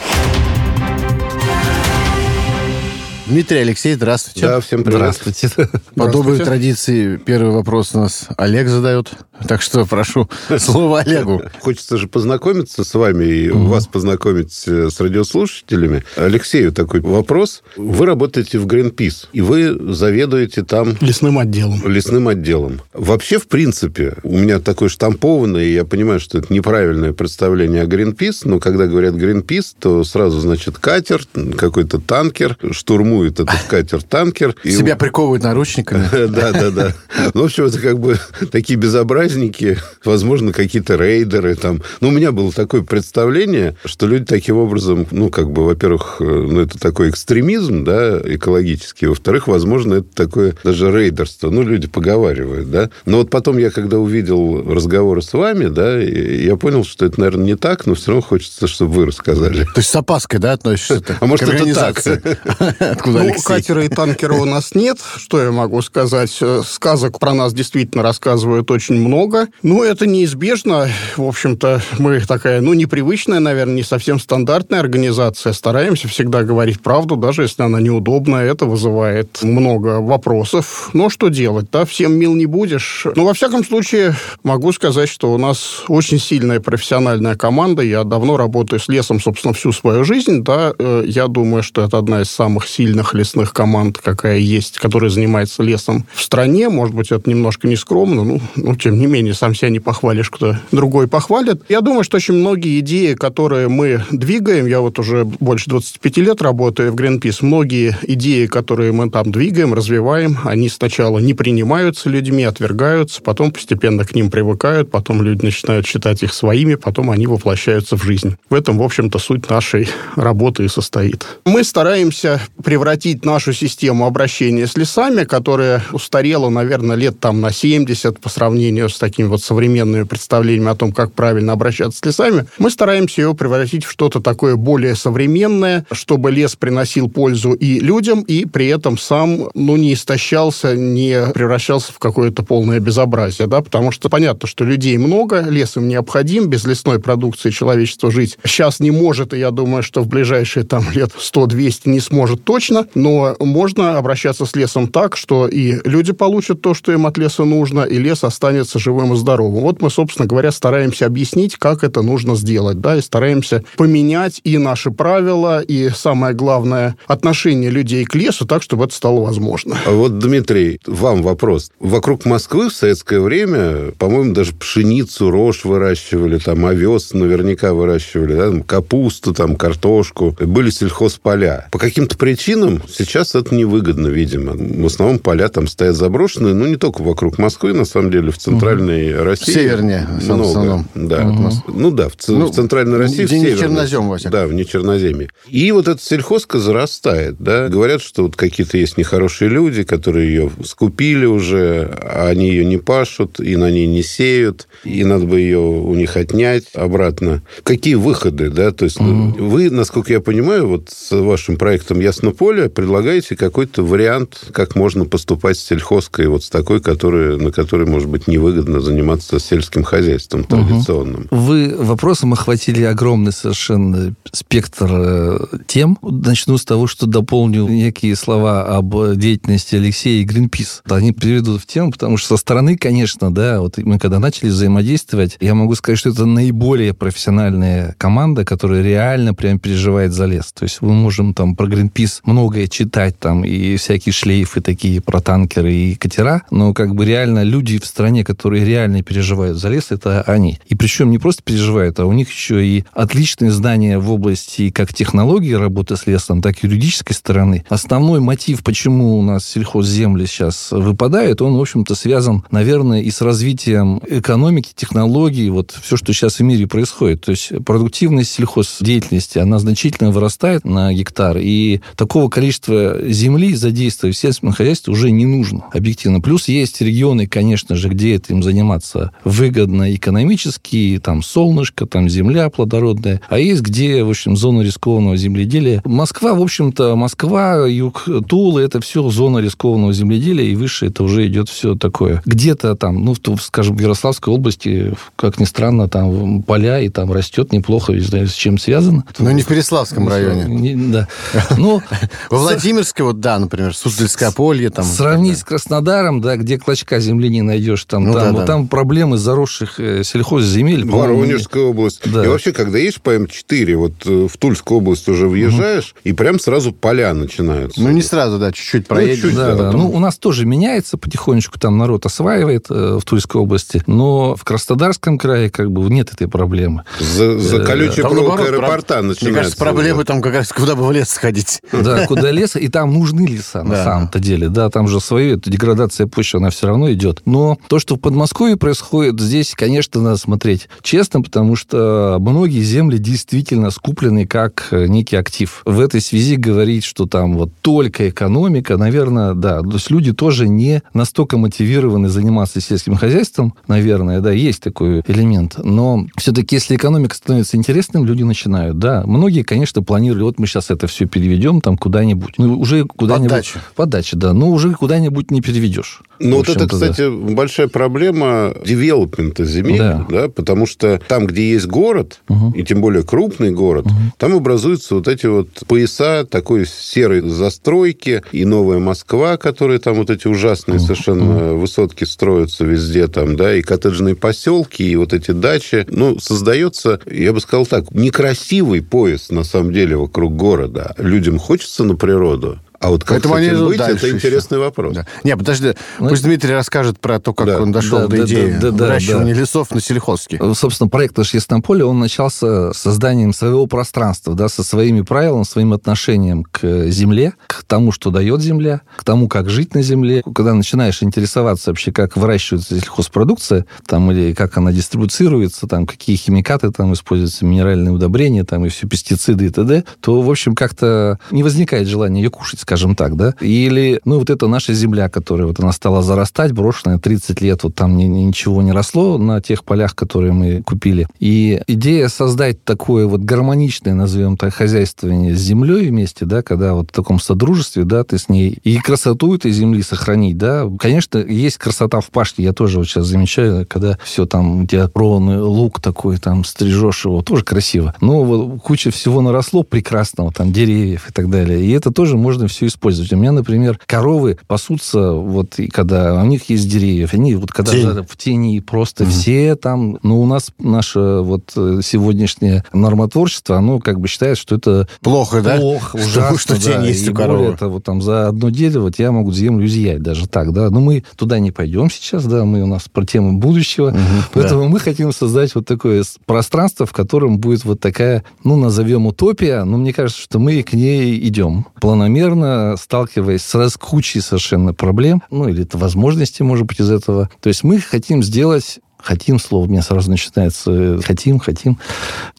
Дмитрий 3.27 3.57
Алексей, 3.57 3.95
здравствуйте. 3.95 4.41
Да, 4.41 4.59
всем 4.59 4.83
привет. 4.83 4.99
Здравствуйте. 4.99 5.49
По 5.95 6.11
доброй 6.11 6.37
традиции 6.37 7.17
первый 7.17 7.51
вопрос 7.51 7.95
у 7.95 7.99
нас 7.99 8.27
Олег 8.37 8.67
задает. 8.67 9.13
Так 9.47 9.61
что 9.61 9.85
прошу 9.85 10.29
слово 10.57 11.01
Олегу. 11.01 11.41
Хочется 11.59 11.97
же 11.97 12.07
познакомиться 12.07 12.83
с 12.83 12.93
вами 12.93 13.25
и 13.25 13.49
угу. 13.49 13.65
вас 13.65 13.85
познакомить 13.85 14.63
э, 14.67 14.89
с 14.89 14.99
радиослушателями. 14.99 16.03
Алексею 16.15 16.71
такой 16.71 17.01
вопрос. 17.01 17.61
Вы 17.75 18.05
работаете 18.05 18.59
в 18.59 18.65
Greenpeace, 18.65 19.27
и 19.33 19.41
вы 19.41 19.93
заведуете 19.93 20.63
там... 20.63 20.95
Лесным 21.01 21.37
отделом. 21.37 21.81
Лесным 21.85 22.27
отделом. 22.27 22.81
Вообще, 22.93 23.37
в 23.37 23.47
принципе, 23.47 24.15
у 24.23 24.37
меня 24.37 24.59
такое 24.59 24.89
штампованное, 24.89 25.63
и 25.63 25.73
я 25.73 25.83
понимаю, 25.83 26.19
что 26.19 26.37
это 26.37 26.51
неправильное 26.53 27.13
представление 27.13 27.83
о 27.83 27.85
Greenpeace, 27.85 28.41
но 28.45 28.59
когда 28.59 28.87
говорят 28.87 29.15
Greenpeace, 29.15 29.75
то 29.77 30.03
сразу, 30.03 30.39
значит, 30.39 30.77
катер, 30.79 31.23
какой-то 31.57 31.99
танкер, 31.99 32.57
штурмует 32.71 33.39
этот 33.39 33.61
катер-танкер. 33.69 34.55
Себя 34.63 34.95
приковывают 34.95 35.43
наручниками. 35.43 36.05
Да, 36.35 36.51
да, 36.51 36.71
да. 36.71 36.93
Ну, 37.33 37.43
в 37.43 37.45
общем, 37.45 37.65
это 37.65 37.79
как 37.79 37.99
бы 37.99 38.17
такие 38.51 38.77
безобразия 38.77 39.24
праздники, 39.25 39.79
возможно, 40.03 40.53
какие-то 40.53 40.97
рейдеры 40.97 41.55
там. 41.55 41.81
Ну, 41.99 42.09
у 42.09 42.11
меня 42.11 42.31
было 42.31 42.51
такое 42.51 42.83
представление, 42.83 43.75
что 43.83 44.05
люди 44.05 44.25
таким 44.25 44.57
образом, 44.57 45.07
ну, 45.09 45.31
как 45.31 45.49
бы, 45.49 45.65
во-первых, 45.65 46.17
э, 46.19 46.23
ну, 46.23 46.61
это 46.61 46.79
такой 46.79 47.09
экстремизм, 47.09 47.83
да, 47.83 48.21
экологический. 48.23 49.07
Во-вторых, 49.07 49.47
возможно, 49.47 49.95
это 49.95 50.07
такое 50.13 50.53
даже 50.63 50.91
рейдерство. 50.91 51.49
Ну, 51.49 51.63
люди 51.63 51.87
поговаривают, 51.87 52.69
да. 52.69 52.91
Но 53.07 53.17
вот 53.17 53.31
потом 53.31 53.57
я, 53.57 53.71
когда 53.71 53.97
увидел 53.97 54.61
разговоры 54.71 55.23
с 55.23 55.33
вами, 55.33 55.69
да, 55.69 55.97
я 55.97 56.55
понял, 56.55 56.85
что 56.85 57.07
это, 57.07 57.19
наверное, 57.19 57.45
не 57.45 57.55
так, 57.55 57.87
но 57.87 57.95
все 57.95 58.11
равно 58.11 58.21
хочется, 58.21 58.67
чтобы 58.67 58.93
вы 58.93 59.05
рассказали. 59.07 59.63
То 59.63 59.77
есть 59.77 59.89
с 59.89 59.95
опаской, 59.95 60.39
да, 60.39 60.53
относишься 60.53 61.01
А 61.19 61.25
может, 61.25 61.49
это 61.49 61.73
так? 61.73 61.97
Откуда 62.79 63.23
Ну, 63.23 63.33
катера 63.43 63.83
и 63.83 63.87
танкера 63.87 64.35
у 64.35 64.45
нас 64.45 64.75
нет. 64.75 64.99
Что 65.17 65.41
я 65.41 65.51
могу 65.51 65.81
сказать? 65.81 66.39
Сказок 66.63 67.19
про 67.19 67.33
нас 67.33 67.53
действительно 67.53 68.03
рассказывают 68.03 68.69
очень 68.69 68.95
много 68.95 69.14
много. 69.15 69.47
Ну, 69.63 69.81
это 69.81 70.05
неизбежно. 70.05 70.89
В 71.15 71.23
общем-то, 71.23 71.81
мы 71.99 72.19
такая, 72.19 72.59
ну, 72.59 72.73
непривычная, 72.73 73.39
наверное, 73.39 73.75
не 73.75 73.83
совсем 73.83 74.19
стандартная 74.19 74.81
организация. 74.81 75.53
Стараемся 75.53 76.09
всегда 76.09 76.43
говорить 76.43 76.81
правду, 76.81 77.15
даже 77.15 77.43
если 77.43 77.63
она 77.63 77.79
неудобная. 77.79 78.51
Это 78.51 78.65
вызывает 78.65 79.41
много 79.41 80.01
вопросов. 80.01 80.89
Но 80.91 81.09
что 81.09 81.29
делать, 81.29 81.67
да? 81.71 81.85
Всем 81.85 82.13
мил 82.13 82.35
не 82.35 82.45
будешь. 82.45 83.07
Но, 83.15 83.23
во 83.25 83.33
всяком 83.33 83.63
случае, 83.63 84.15
могу 84.43 84.73
сказать, 84.73 85.07
что 85.07 85.33
у 85.33 85.37
нас 85.37 85.83
очень 85.87 86.19
сильная 86.19 86.59
профессиональная 86.59 87.35
команда. 87.35 87.83
Я 87.83 88.03
давно 88.03 88.35
работаю 88.35 88.81
с 88.81 88.89
лесом, 88.89 89.21
собственно, 89.21 89.53
всю 89.53 89.71
свою 89.71 90.03
жизнь, 90.03 90.43
да. 90.43 90.73
Э, 90.77 91.03
я 91.07 91.27
думаю, 91.27 91.63
что 91.63 91.83
это 91.83 91.97
одна 91.97 92.21
из 92.21 92.29
самых 92.29 92.67
сильных 92.67 93.13
лесных 93.13 93.53
команд, 93.53 93.97
какая 93.97 94.39
есть, 94.39 94.77
которая 94.77 95.09
занимается 95.09 95.63
лесом 95.63 96.05
в 96.13 96.21
стране. 96.21 96.67
Может 96.67 96.93
быть, 96.93 97.11
это 97.11 97.29
немножко 97.29 97.69
нескромно, 97.69 98.25
ну, 98.25 98.41
ну 98.55 98.75
тем 98.75 98.99
не 98.99 99.04
менее, 99.07 99.33
сам 99.33 99.55
себя 99.55 99.69
не 99.69 99.79
похвалишь, 99.79 100.29
кто 100.29 100.55
другой 100.71 101.07
похвалит. 101.07 101.63
Я 101.69 101.81
думаю, 101.81 102.03
что 102.03 102.17
очень 102.17 102.35
многие 102.35 102.79
идеи, 102.79 103.13
которые 103.13 103.67
мы 103.67 104.03
двигаем, 104.11 104.65
я 104.65 104.81
вот 104.81 104.99
уже 104.99 105.25
больше 105.25 105.69
25 105.69 106.17
лет 106.17 106.41
работаю 106.41 106.91
в 106.91 106.95
Greenpeace, 106.95 107.37
многие 107.41 107.97
идеи, 108.03 108.45
которые 108.45 108.91
мы 108.91 109.09
там 109.09 109.31
двигаем, 109.31 109.73
развиваем, 109.73 110.37
они 110.43 110.69
сначала 110.69 111.19
не 111.19 111.33
принимаются 111.33 112.09
людьми, 112.09 112.43
отвергаются, 112.43 113.21
потом 113.21 113.51
постепенно 113.51 114.05
к 114.05 114.15
ним 114.15 114.29
привыкают, 114.29 114.91
потом 114.91 115.21
люди 115.21 115.45
начинают 115.45 115.85
считать 115.85 116.23
их 116.23 116.33
своими, 116.33 116.75
потом 116.75 117.11
они 117.11 117.27
воплощаются 117.27 117.97
в 117.97 118.03
жизнь. 118.03 118.35
В 118.49 118.53
этом, 118.53 118.77
в 118.77 118.83
общем-то, 118.83 119.19
суть 119.19 119.49
нашей 119.49 119.87
работы 120.15 120.65
и 120.65 120.67
состоит. 120.67 121.25
Мы 121.45 121.63
стараемся 121.63 122.41
превратить 122.63 123.25
нашу 123.25 123.53
систему 123.53 124.05
обращения 124.05 124.67
с 124.67 124.77
лесами, 124.77 125.23
которая 125.23 125.83
устарела, 125.91 126.49
наверное, 126.49 126.95
лет 126.95 127.19
там 127.19 127.41
на 127.41 127.51
70 127.51 128.19
по 128.19 128.29
сравнению 128.29 128.89
с 128.95 128.99
такими 128.99 129.27
вот 129.27 129.41
современными 129.41 130.03
представлениями 130.03 130.71
о 130.71 130.75
том, 130.75 130.91
как 130.91 131.13
правильно 131.13 131.53
обращаться 131.53 131.99
с 131.99 132.05
лесами, 132.05 132.45
мы 132.57 132.69
стараемся 132.69 133.21
его 133.21 133.33
превратить 133.33 133.85
в 133.85 133.91
что-то 133.91 134.21
такое 134.21 134.55
более 134.55 134.95
современное, 134.95 135.85
чтобы 135.91 136.31
лес 136.31 136.55
приносил 136.55 137.09
пользу 137.09 137.53
и 137.53 137.79
людям, 137.79 138.21
и 138.21 138.45
при 138.45 138.67
этом 138.67 138.97
сам, 138.97 139.49
ну, 139.53 139.75
не 139.75 139.93
истощался, 139.93 140.75
не 140.75 141.27
превращался 141.33 141.91
в 141.91 141.99
какое-то 141.99 142.43
полное 142.43 142.79
безобразие, 142.79 143.47
да, 143.47 143.61
потому 143.61 143.91
что 143.91 144.09
понятно, 144.09 144.47
что 144.47 144.63
людей 144.63 144.97
много, 144.97 145.41
лес 145.41 145.77
им 145.77 145.87
необходим, 145.87 146.47
без 146.47 146.65
лесной 146.65 146.99
продукции 146.99 147.49
человечество 147.49 148.11
жить 148.11 148.37
сейчас 148.43 148.79
не 148.79 148.91
может, 148.91 149.33
и 149.33 149.39
я 149.39 149.51
думаю, 149.51 149.83
что 149.83 150.01
в 150.01 150.07
ближайшие 150.07 150.63
там 150.63 150.85
лет 150.91 151.11
100-200 151.17 151.81
не 151.85 151.99
сможет 151.99 152.43
точно, 152.43 152.87
но 152.95 153.35
можно 153.39 153.97
обращаться 153.97 154.45
с 154.45 154.55
лесом 154.55 154.87
так, 154.87 155.17
что 155.17 155.47
и 155.47 155.79
люди 155.83 156.13
получат 156.13 156.61
то, 156.61 156.73
что 156.73 156.91
им 156.91 157.05
от 157.05 157.17
леса 157.17 157.43
нужно, 157.43 157.81
и 157.81 157.97
лес 157.97 158.23
останется 158.23 158.79
живым 158.85 159.13
и 159.13 159.17
здоровым. 159.17 159.63
Вот 159.63 159.81
мы, 159.81 159.89
собственно 159.89 160.27
говоря, 160.27 160.51
стараемся 160.51 161.07
объяснить, 161.07 161.57
как 161.57 161.83
это 161.83 162.01
нужно 162.01 162.35
сделать, 162.35 162.79
да, 162.79 162.95
и 162.97 163.01
стараемся 163.01 163.63
поменять 163.77 164.39
и 164.43 164.57
наши 164.57 164.91
правила, 164.91 165.61
и 165.61 165.89
самое 165.89 166.33
главное, 166.33 166.95
отношение 167.07 167.69
людей 167.69 168.05
к 168.05 168.15
лесу 168.15 168.45
так, 168.45 168.61
чтобы 168.61 168.85
это 168.85 168.93
стало 168.93 169.21
возможно. 169.21 169.77
А 169.85 169.91
вот, 169.91 170.19
Дмитрий, 170.19 170.79
вам 170.85 171.23
вопрос. 171.23 171.71
Вокруг 171.79 172.25
Москвы 172.25 172.69
в 172.69 172.73
советское 172.73 173.19
время, 173.19 173.91
по-моему, 173.97 174.33
даже 174.33 174.53
пшеницу, 174.53 175.31
рожь 175.31 175.65
выращивали, 175.65 176.37
там 176.37 176.65
овес 176.65 177.13
наверняка 177.13 177.73
выращивали, 177.73 178.35
да, 178.35 178.51
там, 178.51 178.63
капусту, 178.63 179.33
там, 179.33 179.55
картошку. 179.55 180.35
Были 180.39 180.69
сельхозполя. 180.69 181.67
По 181.71 181.79
каким-то 181.79 182.17
причинам 182.17 182.81
сейчас 182.87 183.35
это 183.35 183.55
невыгодно, 183.55 184.07
видимо. 184.07 184.53
В 184.55 184.85
основном 184.85 185.19
поля 185.19 185.49
там 185.49 185.67
стоят 185.67 185.95
заброшенные, 185.95 186.53
ну, 186.53 186.65
не 186.65 186.75
только 186.75 187.01
вокруг 187.01 187.37
Москвы, 187.37 187.73
на 187.73 187.85
самом 187.85 188.11
деле, 188.11 188.31
в 188.31 188.37
центральной 188.37 188.74
угу. 188.81 189.23
России. 189.23 189.53
Севернее, 189.53 190.07
много. 190.21 190.43
в 190.43 190.47
основном. 190.47 190.87
Да. 190.95 191.25
Угу. 191.27 191.51
Ну, 191.67 191.91
да, 191.91 192.09
в, 192.09 192.15
ну, 192.27 192.47
в 192.47 192.55
центральной 192.55 192.97
России, 192.97 193.25
где 193.25 193.37
в 193.37 193.43
не 193.43 193.57
чернозем, 193.57 194.09
во 194.09 194.17
Да, 194.17 194.47
в 194.47 194.53
нечерноземье. 194.53 195.29
И 195.47 195.71
вот 195.71 195.87
эта 195.87 196.01
сельхозка 196.01 196.59
зарастает, 196.59 197.35
да. 197.39 197.67
Говорят, 197.69 198.01
что 198.01 198.23
вот 198.23 198.35
какие-то 198.35 198.77
есть 198.77 198.97
нехорошие 198.97 199.49
люди, 199.49 199.83
которые 199.83 200.27
ее 200.27 200.51
скупили 200.63 201.25
уже, 201.25 201.89
а 202.01 202.27
они 202.29 202.49
ее 202.49 202.65
не 202.65 202.77
пашут, 202.77 203.39
и 203.39 203.55
на 203.55 203.71
ней 203.71 203.87
не 203.87 204.03
сеют, 204.03 204.67
и 204.83 205.03
надо 205.03 205.25
бы 205.25 205.39
ее 205.39 205.59
у 205.59 205.93
них 205.95 206.17
отнять 206.17 206.65
обратно. 206.73 207.41
Какие 207.63 207.95
выходы, 207.95 208.49
да? 208.49 208.71
То 208.71 208.85
есть 208.85 208.99
угу. 208.99 209.35
вы, 209.37 209.69
насколько 209.69 210.11
я 210.11 210.19
понимаю, 210.19 210.67
вот 210.67 210.89
с 210.89 211.11
вашим 211.11 211.57
проектом 211.57 211.99
Яснополе 211.99 212.69
предлагаете 212.69 213.35
какой-то 213.35 213.83
вариант, 213.83 214.39
как 214.51 214.75
можно 214.75 215.05
поступать 215.05 215.57
с 215.57 215.63
сельхозкой, 215.63 216.27
вот 216.27 216.43
с 216.43 216.49
такой, 216.49 216.81
которая, 216.81 217.37
на 217.37 217.51
которой, 217.51 217.85
может 217.85 218.09
быть, 218.09 218.27
невыгодно 218.27 218.64
заниматься 218.65 219.39
сельским 219.39 219.83
хозяйством 219.83 220.43
традиционным. 220.43 221.27
Угу. 221.31 221.39
Вы 221.39 221.75
вопросом 221.77 222.33
охватили 222.33 222.83
огромный 222.83 223.31
совершенно 223.31 224.13
спектр 224.31 224.89
э, 224.91 225.39
тем. 225.67 225.97
Начну 226.01 226.57
с 226.57 226.65
того, 226.65 226.87
что 226.87 227.05
дополню 227.05 227.67
некие 227.67 228.15
слова 228.15 228.75
об 228.75 229.15
деятельности 229.15 229.75
Алексея 229.75 230.21
и 230.21 230.25
Гринпис. 230.25 230.81
Они 230.89 231.11
приведут 231.11 231.61
в 231.61 231.65
тему, 231.65 231.91
потому 231.91 232.17
что 232.17 232.29
со 232.29 232.37
стороны, 232.37 232.77
конечно, 232.77 233.33
да, 233.33 233.61
вот 233.61 233.77
мы 233.77 233.99
когда 233.99 234.19
начали 234.19 234.49
взаимодействовать, 234.49 235.37
я 235.39 235.55
могу 235.55 235.75
сказать, 235.75 235.99
что 235.99 236.09
это 236.09 236.25
наиболее 236.25 236.93
профессиональная 236.93 237.95
команда, 237.97 238.45
которая 238.45 238.81
реально 238.81 239.33
прям 239.33 239.59
переживает 239.59 240.13
за 240.13 240.25
лес. 240.25 240.51
То 240.53 240.63
есть 240.63 240.81
мы 240.81 240.93
можем 240.93 241.33
там 241.33 241.55
про 241.55 241.67
Гринпис 241.67 242.21
многое 242.25 242.67
читать 242.67 243.19
там 243.19 243.43
и 243.43 243.77
всякие 243.77 244.13
шлейфы 244.13 244.61
такие 244.61 245.01
про 245.01 245.21
танкеры 245.21 245.73
и 245.73 245.95
катера, 245.95 246.43
но 246.51 246.73
как 246.73 246.95
бы 246.95 247.05
реально 247.05 247.43
люди 247.43 247.79
в 247.79 247.85
стране, 247.85 248.23
которые 248.23 248.44
реально 248.49 249.03
переживают 249.03 249.57
за 249.57 249.69
лес, 249.69 249.87
это 249.89 250.21
они. 250.21 250.59
И 250.67 250.75
причем 250.75 251.11
не 251.11 251.17
просто 251.17 251.43
переживают, 251.43 251.99
а 251.99 252.05
у 252.05 252.13
них 252.13 252.29
еще 252.29 252.65
и 252.65 252.85
отличные 252.93 253.51
знания 253.51 253.99
в 253.99 254.11
области 254.11 254.69
как 254.69 254.93
технологии 254.93 255.53
работы 255.53 255.95
с 255.95 256.07
лесом, 256.07 256.41
так 256.41 256.63
и 256.63 256.67
юридической 256.67 257.13
стороны. 257.13 257.65
Основной 257.69 258.19
мотив, 258.19 258.63
почему 258.63 259.17
у 259.17 259.21
нас 259.21 259.45
сельхозземли 259.45 260.25
сейчас 260.25 260.71
выпадают, 260.71 261.41
он, 261.41 261.55
в 261.55 261.61
общем-то, 261.61 261.95
связан, 261.95 262.43
наверное, 262.51 263.01
и 263.01 263.11
с 263.11 263.21
развитием 263.21 264.01
экономики, 264.07 264.71
технологий, 264.75 265.49
вот 265.49 265.77
все, 265.81 265.97
что 265.97 266.13
сейчас 266.13 266.39
в 266.39 266.43
мире 266.43 266.67
происходит. 266.67 267.21
То 267.25 267.31
есть 267.31 267.51
продуктивность 267.65 268.31
сельхоздеятельности, 268.31 269.39
она 269.39 269.59
значительно 269.59 270.11
вырастает 270.11 270.65
на 270.65 270.93
гектар, 270.93 271.37
и 271.37 271.81
такого 271.95 272.29
количества 272.29 272.97
земли 273.07 273.55
задействовать 273.55 274.15
в 274.15 274.19
сельском 274.19 274.51
хозяйстве 274.51 274.93
уже 274.93 275.11
не 275.11 275.25
нужно, 275.25 275.65
объективно. 275.73 276.21
Плюс 276.21 276.47
есть 276.47 276.81
регионы, 276.81 277.27
конечно 277.27 277.75
же, 277.75 277.89
где 277.89 278.15
этим 278.35 278.43
заниматься 278.43 279.11
выгодно 279.23 279.93
экономически, 279.95 280.99
там 281.03 281.23
солнышко, 281.23 281.85
там 281.85 282.09
земля 282.09 282.49
плодородная, 282.49 283.21
а 283.29 283.39
есть 283.39 283.61
где, 283.61 284.03
в 284.03 284.09
общем, 284.09 284.35
зона 284.35 284.61
рискованного 284.61 285.17
земледелия. 285.17 285.81
Москва, 285.85 286.33
в 286.33 286.41
общем-то, 286.41 286.95
Москва, 286.95 287.65
юг 287.67 288.05
Тулы, 288.27 288.61
это 288.61 288.81
все 288.81 289.07
зона 289.09 289.39
рискованного 289.39 289.93
земледелия, 289.93 290.45
и 290.45 290.55
выше 290.55 290.87
это 290.87 291.03
уже 291.03 291.27
идет 291.27 291.49
все 291.49 291.75
такое. 291.75 292.21
Где-то 292.25 292.75
там, 292.75 293.03
ну, 293.03 293.13
в, 293.13 293.41
скажем, 293.41 293.75
в 293.75 293.81
Ярославской 293.81 294.33
области, 294.33 294.93
как 295.15 295.39
ни 295.39 295.45
странно, 295.45 295.87
там 295.87 296.43
поля, 296.43 296.79
и 296.81 296.89
там 296.89 297.11
растет 297.11 297.53
неплохо, 297.53 297.93
не 297.93 297.99
знаю, 297.99 298.27
с 298.27 298.33
чем 298.33 298.57
связано. 298.57 299.05
Ну, 299.19 299.31
не 299.31 299.41
в 299.41 299.47
Переславском 299.47 300.07
районе. 300.07 300.45
Не, 300.45 300.75
да. 300.75 301.07
Ну, 301.57 301.81
Во 302.29 302.37
Владимирской, 302.37 303.05
вот, 303.05 303.19
да, 303.19 303.39
например, 303.39 303.73
Суздальское 303.75 304.31
полье. 304.31 304.69
Там, 304.69 304.83
Сравнить 304.83 305.39
с 305.39 305.43
Краснодаром, 305.43 306.21
да, 306.21 306.35
где 306.37 306.57
клочка 306.57 306.99
земли 306.99 307.29
не 307.29 307.41
найдешь, 307.41 307.85
там, 307.85 308.05
ну, 308.05 308.13
там, 308.13 308.24
да, 308.25 308.31
вот 308.31 308.39
да. 308.41 308.45
там 308.45 308.67
проблемы 308.67 309.17
заросших 309.17 309.79
э, 309.79 310.03
сельхозземель. 310.03 310.85
Воронежская 310.85 311.63
область. 311.63 312.01
Да. 312.05 312.25
И 312.25 312.27
вообще, 312.27 312.51
когда 312.51 312.77
едешь 312.77 313.01
по 313.01 313.15
М4, 313.15 313.75
вот 313.75 313.93
э, 314.05 314.27
в 314.31 314.37
Тульскую 314.37 314.79
область 314.79 315.07
уже 315.07 315.27
въезжаешь, 315.27 315.91
угу. 315.91 315.99
и 316.03 316.13
прям 316.13 316.39
сразу 316.39 316.71
поля 316.71 317.13
начинаются. 317.13 317.81
Ну, 317.81 317.91
не 317.91 318.01
сразу, 318.01 318.37
да, 318.37 318.51
чуть-чуть 318.51 318.89
ну, 318.89 318.95
проедешь. 318.95 319.23
Ну, 319.23 319.29
чуть, 319.29 319.37
да, 319.37 319.55
да. 319.55 319.71
Ну, 319.71 319.89
у 319.89 319.99
нас 319.99 320.17
тоже 320.17 320.45
меняется 320.45 320.97
потихонечку, 320.97 321.59
там 321.59 321.77
народ 321.77 322.05
осваивает 322.05 322.67
э, 322.69 322.99
в 323.01 323.05
Тульской 323.05 323.41
области, 323.41 323.83
но 323.87 324.35
в 324.35 324.43
Краснодарском 324.43 325.17
крае 325.17 325.49
как 325.49 325.71
бы 325.71 325.81
нет 325.89 326.13
этой 326.13 326.27
проблемы. 326.27 326.83
За, 326.99 327.37
за 327.39 327.59
колючей 327.59 328.01
э, 328.01 328.03
проволокой 328.03 328.47
аэропорта 328.47 329.01
начинается. 329.01 329.25
Мне 329.25 329.33
кажется, 329.33 329.57
проблемы 329.57 330.03
там 330.03 330.21
как 330.21 330.33
раз 330.33 330.51
куда 330.51 330.75
бы 330.75 330.85
в 330.85 330.91
лес 330.91 331.09
сходить. 331.09 331.61
Да, 331.71 332.05
куда 332.07 332.31
лес, 332.31 332.55
и 332.55 332.67
там 332.67 332.93
нужны 332.93 333.25
леса 333.25 333.63
на 333.63 333.83
самом-то 333.83 334.19
деле. 334.19 334.49
Да, 334.49 334.69
там 334.69 334.87
же 334.87 334.99
свои, 334.99 335.35
деградация 335.35 336.07
почвы, 336.07 336.39
она 336.39 336.49
все 336.49 336.67
равно 336.67 336.91
идет. 336.91 337.21
Но 337.25 337.57
то, 337.67 337.79
что 337.79 337.95
в 337.95 337.99
Подмосковье 338.15 338.55
происходит, 338.55 339.19
здесь, 339.19 339.53
конечно, 339.57 339.99
надо 339.99 340.15
смотреть 340.15 340.69
честно, 340.81 341.21
потому 341.21 341.57
что 341.57 342.15
многие 342.21 342.61
земли 342.61 342.97
действительно 342.97 343.71
скуплены 343.71 344.25
как 344.25 344.69
э, 344.71 344.87
некий 344.87 345.17
актив. 345.17 345.61
В 345.65 345.81
этой 345.81 345.99
связи 345.99 346.37
говорить, 346.37 346.85
что 346.85 347.07
там 347.07 347.35
вот 347.35 347.49
только 347.59 348.07
экономика, 348.07 348.77
наверное, 348.77 349.33
да. 349.33 349.59
То 349.59 349.73
есть 349.73 349.91
люди 349.91 350.13
тоже 350.13 350.47
не 350.47 350.81
настолько 350.93 351.37
мотивированы 351.37 352.07
заниматься 352.07 352.61
сельским 352.61 352.95
хозяйством, 352.95 353.53
наверное, 353.67 354.21
да, 354.21 354.31
есть 354.31 354.61
такой 354.61 355.03
элемент. 355.05 355.57
Но 355.61 356.05
все-таки, 356.15 356.55
если 356.55 356.77
экономика 356.77 357.15
становится 357.15 357.57
интересным, 357.57 358.05
люди 358.05 358.23
начинают, 358.23 358.79
да. 358.79 359.03
Многие, 359.05 359.43
конечно, 359.43 359.83
планировали, 359.83 360.23
вот 360.23 360.39
мы 360.39 360.47
сейчас 360.47 360.71
это 360.71 360.87
все 360.87 361.05
переведем 361.05 361.59
там 361.59 361.77
куда-нибудь. 361.77 362.35
Ну, 362.37 362.61
уже 362.61 362.85
куда-нибудь... 362.85 363.29
Подача. 363.29 363.59
Подача, 363.75 364.15
да. 364.15 364.31
Ну, 364.31 364.51
уже 364.51 364.71
куда-нибудь 364.71 365.31
не 365.31 365.41
переведешь. 365.41 366.01
Ну, 366.19 366.37
вот 366.37 366.49
это, 366.49 366.63
общем-то, 366.63 366.79
да. 366.79 366.91
кстати, 366.91 367.33
большая 367.33 367.67
проблема 367.67 368.53
девелопмента 368.65 369.45
земель, 369.45 369.77
Да. 369.79 370.05
да. 370.09 370.29
потому 370.29 370.65
что 370.65 370.99
там, 371.07 371.27
где 371.27 371.51
есть 371.51 371.67
город, 371.67 372.21
и 372.55 372.63
тем 372.63 372.81
более 372.81 373.03
крупный 373.03 373.51
город, 373.51 373.85
там 374.17 374.33
образуются 374.35 374.95
вот 374.95 375.07
эти 375.07 375.25
вот 375.25 375.49
пояса 375.67 376.25
такой 376.25 376.65
серой 376.65 377.21
застройки, 377.21 378.21
и 378.31 378.45
новая 378.45 378.79
Москва, 378.79 379.37
которые 379.37 379.79
там 379.79 379.95
вот 379.95 380.09
эти 380.09 380.27
ужасные 380.27 380.79
совершенно 380.79 381.53
высотки 381.53 382.03
строятся 382.03 382.65
везде 382.65 383.07
там, 383.07 383.35
да, 383.35 383.55
и 383.55 383.61
коттеджные 383.61 384.15
поселки, 384.15 384.83
и 384.83 384.95
вот 384.95 385.13
эти 385.13 385.31
дачи. 385.31 385.85
Ну, 385.89 386.19
создается, 386.19 386.99
я 387.09 387.33
бы 387.33 387.39
сказал 387.39 387.65
так, 387.65 387.91
некрасивый 387.91 388.81
пояс, 388.81 389.29
на 389.29 389.43
самом 389.43 389.73
деле, 389.73 389.97
вокруг 389.97 390.35
города. 390.35 390.93
Людям 390.97 391.39
хочется 391.39 391.83
на 391.83 391.95
природу, 391.95 392.59
а 392.85 392.89
вот 392.89 393.03
как 393.03 393.09
Поэтому 393.15 393.33
с 393.33 393.37
они 393.37 393.47
идут 393.49 393.67
быть, 393.69 393.77
дальше 393.79 393.95
это 393.97 394.07
еще. 394.07 394.15
интересный 394.15 394.57
вопрос. 394.59 394.95
Да. 394.95 395.05
Не, 395.23 395.35
подожди, 395.35 395.73
Ну, 395.99 396.09
пусть 396.09 396.23
Дмитрий 396.23 396.53
расскажет 396.53 396.99
про 396.99 397.19
то, 397.19 397.33
как 397.33 397.47
Да. 397.47 397.61
он 397.61 397.71
дошел 397.71 397.99
Да, 397.99 398.07
до 398.07 398.17
да, 398.17 398.25
идеи 398.25 398.57
да, 398.61 398.71
да, 398.71 398.85
выращивания 398.85 399.33
да. 399.33 399.39
лесов 399.41 399.71
на 399.71 399.81
Селиховске. 399.81 400.37
Э, 400.39 400.53
Собственно, 400.55 400.87
проект 400.89 401.17
наш 401.17 401.33
Яснополе, 401.33 401.83
он 401.83 401.99
начался 401.99 402.73
с 402.73 402.77
созданием 402.77 403.33
своего 403.33 403.65
пространства, 403.67 404.35
да, 404.35 404.49
со 404.49 404.63
своими 404.63 405.01
правилами, 405.01 405.43
своим 405.43 405.73
отношением 405.73 406.43
к 406.43 406.87
земле, 406.89 407.33
к 407.47 407.63
тому, 407.63 407.91
что 407.91 408.11
дает 408.11 408.41
земля, 408.41 408.81
к 408.97 409.03
тому, 409.03 409.27
как 409.27 409.49
жить 409.49 409.73
на 409.73 409.81
земле. 409.81 410.21
Когда 410.35 410.53
начинаешь 410.53 411.01
интересоваться 411.01 411.71
вообще, 411.71 411.91
как 411.91 412.15
выращивается 412.17 412.79
сельхозпродукция, 412.79 413.65
там, 413.87 414.11
или 414.11 414.33
как 414.33 414.57
она 414.57 414.71
дистрибуцируется, 414.71 415.67
там, 415.67 415.85
какие 415.85 416.15
химикаты 416.15 416.71
там 416.71 416.93
используются, 416.93 417.45
минеральные 417.45 417.91
удобрения, 417.93 418.43
там, 418.43 418.65
и 418.65 418.69
все 418.69 418.87
пестициды 418.87 419.45
и 419.47 419.49
т.д., 419.49 419.83
то, 420.01 420.21
в 420.21 420.29
общем, 420.29 420.55
как-то 420.55 421.19
не 421.31 421.43
возникает 421.43 421.87
желания 421.87 422.21
ее 422.21 422.29
кушать, 422.29 422.59
скажем 422.59 422.74
так, 422.95 423.15
да. 423.15 423.33
Или, 423.41 424.01
ну, 424.05 424.19
вот 424.19 424.29
это 424.29 424.47
наша 424.47 424.73
земля, 424.73 425.09
которая 425.09 425.47
вот 425.47 425.59
она 425.59 425.71
стала 425.71 426.01
зарастать, 426.01 426.51
брошенная 426.51 426.99
30 426.99 427.41
лет, 427.41 427.63
вот 427.63 427.75
там 427.75 427.95
ни- 427.97 428.03
ни- 428.03 428.23
ничего 428.23 428.61
не 428.61 428.71
росло 428.71 429.17
на 429.17 429.41
тех 429.41 429.63
полях, 429.63 429.95
которые 429.95 430.33
мы 430.33 430.61
купили. 430.61 431.07
И 431.19 431.61
идея 431.67 432.07
создать 432.07 432.63
такое 432.63 433.07
вот 433.07 433.21
гармоничное, 433.21 433.93
назовем 433.93 434.37
так, 434.37 434.53
хозяйствование 434.53 435.35
с 435.35 435.39
землей 435.39 435.89
вместе, 435.89 436.25
да, 436.25 436.41
когда 436.41 436.73
вот 436.73 436.89
в 436.89 436.93
таком 436.93 437.19
содружестве, 437.19 437.83
да, 437.83 438.03
ты 438.03 438.17
с 438.17 438.29
ней 438.29 438.57
и 438.63 438.77
красоту 438.77 439.35
этой 439.35 439.51
земли 439.51 439.81
сохранить, 439.81 440.37
да. 440.37 440.69
Конечно, 440.79 441.19
есть 441.19 441.57
красота 441.57 442.01
в 442.01 442.09
пашне, 442.09 442.45
я 442.45 442.53
тоже 442.53 442.79
вот 442.79 442.87
сейчас 442.87 443.07
замечаю, 443.07 443.65
когда 443.67 443.97
все 444.03 444.25
там, 444.25 444.63
у 444.63 444.67
тебя 444.67 444.89
ровный 444.93 445.39
лук 445.39 445.79
такой, 445.81 446.17
там, 446.17 446.43
стрижешь 446.43 447.05
его, 447.05 447.21
тоже 447.21 447.43
красиво. 447.43 447.93
Но 448.01 448.23
вот 448.23 448.61
куча 448.61 448.91
всего 448.91 449.21
наросло 449.21 449.63
прекрасного, 449.63 450.31
там, 450.31 450.51
деревьев 450.51 451.09
и 451.09 451.13
так 451.13 451.29
далее. 451.29 451.63
И 451.63 451.71
это 451.71 451.91
тоже 451.91 452.17
можно 452.17 452.47
все 452.55 452.67
использовать. 452.67 453.11
У 453.13 453.17
меня, 453.17 453.31
например, 453.31 453.79
коровы 453.85 454.37
пасутся, 454.47 455.11
вот, 455.11 455.59
и 455.59 455.67
когда 455.67 456.21
у 456.21 456.25
них 456.25 456.49
есть 456.49 456.69
деревьев, 456.69 457.13
они 457.13 457.35
вот 457.35 457.51
когда 457.51 457.71
Тень. 457.71 458.05
в 458.07 458.17
тени 458.17 458.59
просто 458.59 459.05
все 459.05 459.55
там, 459.55 459.99
ну, 460.03 460.21
у 460.21 460.25
нас 460.25 460.51
наше 460.59 460.99
вот 461.21 461.51
э, 461.55 461.79
сегодняшнее 461.83 462.63
нормотворчество, 462.73 463.57
оно 463.57 463.79
как 463.79 463.99
бы 463.99 464.07
считает, 464.07 464.37
что 464.37 464.55
это 464.55 464.87
Плохо, 465.01 465.41
да? 465.41 465.57
Плохо, 465.57 465.97
Что- 465.97 466.07
ужасно, 466.07 466.37
что 466.37 466.53
да. 466.55 466.59
тень 466.61 466.85
есть 466.87 467.05
И 467.07 467.09
у 467.09 467.13
более 467.13 467.27
коровы. 467.27 467.57
того, 467.57 467.79
там 467.79 468.01
за 468.01 468.27
одно 468.29 468.49
дерево 468.49 468.83
вот 468.83 468.99
я 468.99 469.11
могу 469.11 469.31
землю 469.31 469.65
изъять, 469.65 470.01
даже 470.01 470.27
так, 470.27 470.53
да. 470.53 470.69
Но 470.69 470.79
мы 470.79 471.03
туда 471.15 471.39
не 471.39 471.51
пойдем 471.51 471.89
сейчас, 471.89 472.25
да, 472.25 472.45
мы 472.45 472.61
у 472.63 472.67
нас 472.67 472.83
про 472.91 473.05
тему 473.05 473.37
будущего. 473.37 473.95
Поэтому 474.33 474.69
мы 474.69 474.79
хотим 474.79 475.11
создать 475.11 475.53
вот 475.55 475.65
такое 475.65 476.03
пространство, 476.25 476.85
в 476.85 476.93
котором 476.93 477.39
будет 477.39 477.65
вот 477.65 477.79
такая, 477.79 478.23
ну, 478.43 478.55
назовем 478.57 479.05
утопия, 479.07 479.63
но 479.63 479.77
мне 479.77 479.93
кажется, 479.93 480.21
что 480.21 480.39
мы 480.39 480.61
к 480.63 480.73
ней 480.73 481.17
идем. 481.27 481.65
Планомерно, 481.81 482.44
сталкиваясь 482.77 483.41
с 483.41 483.77
кучей 483.77 484.21
совершенно 484.21 484.73
проблем, 484.73 485.23
ну, 485.29 485.47
или 485.47 485.63
это 485.63 485.77
возможности, 485.77 486.43
может 486.43 486.65
быть, 486.65 486.79
из 486.79 486.89
этого. 486.89 487.29
То 487.41 487.49
есть 487.49 487.63
мы 487.63 487.79
хотим 487.79 488.23
сделать 488.23 488.79
Хотим, 489.05 489.37
слово 489.37 489.65
у 489.65 489.69
меня 489.69 489.83
сразу 489.83 490.09
начинается. 490.09 490.71
э, 490.71 490.99
Хотим, 491.05 491.37
хотим. 491.37 491.77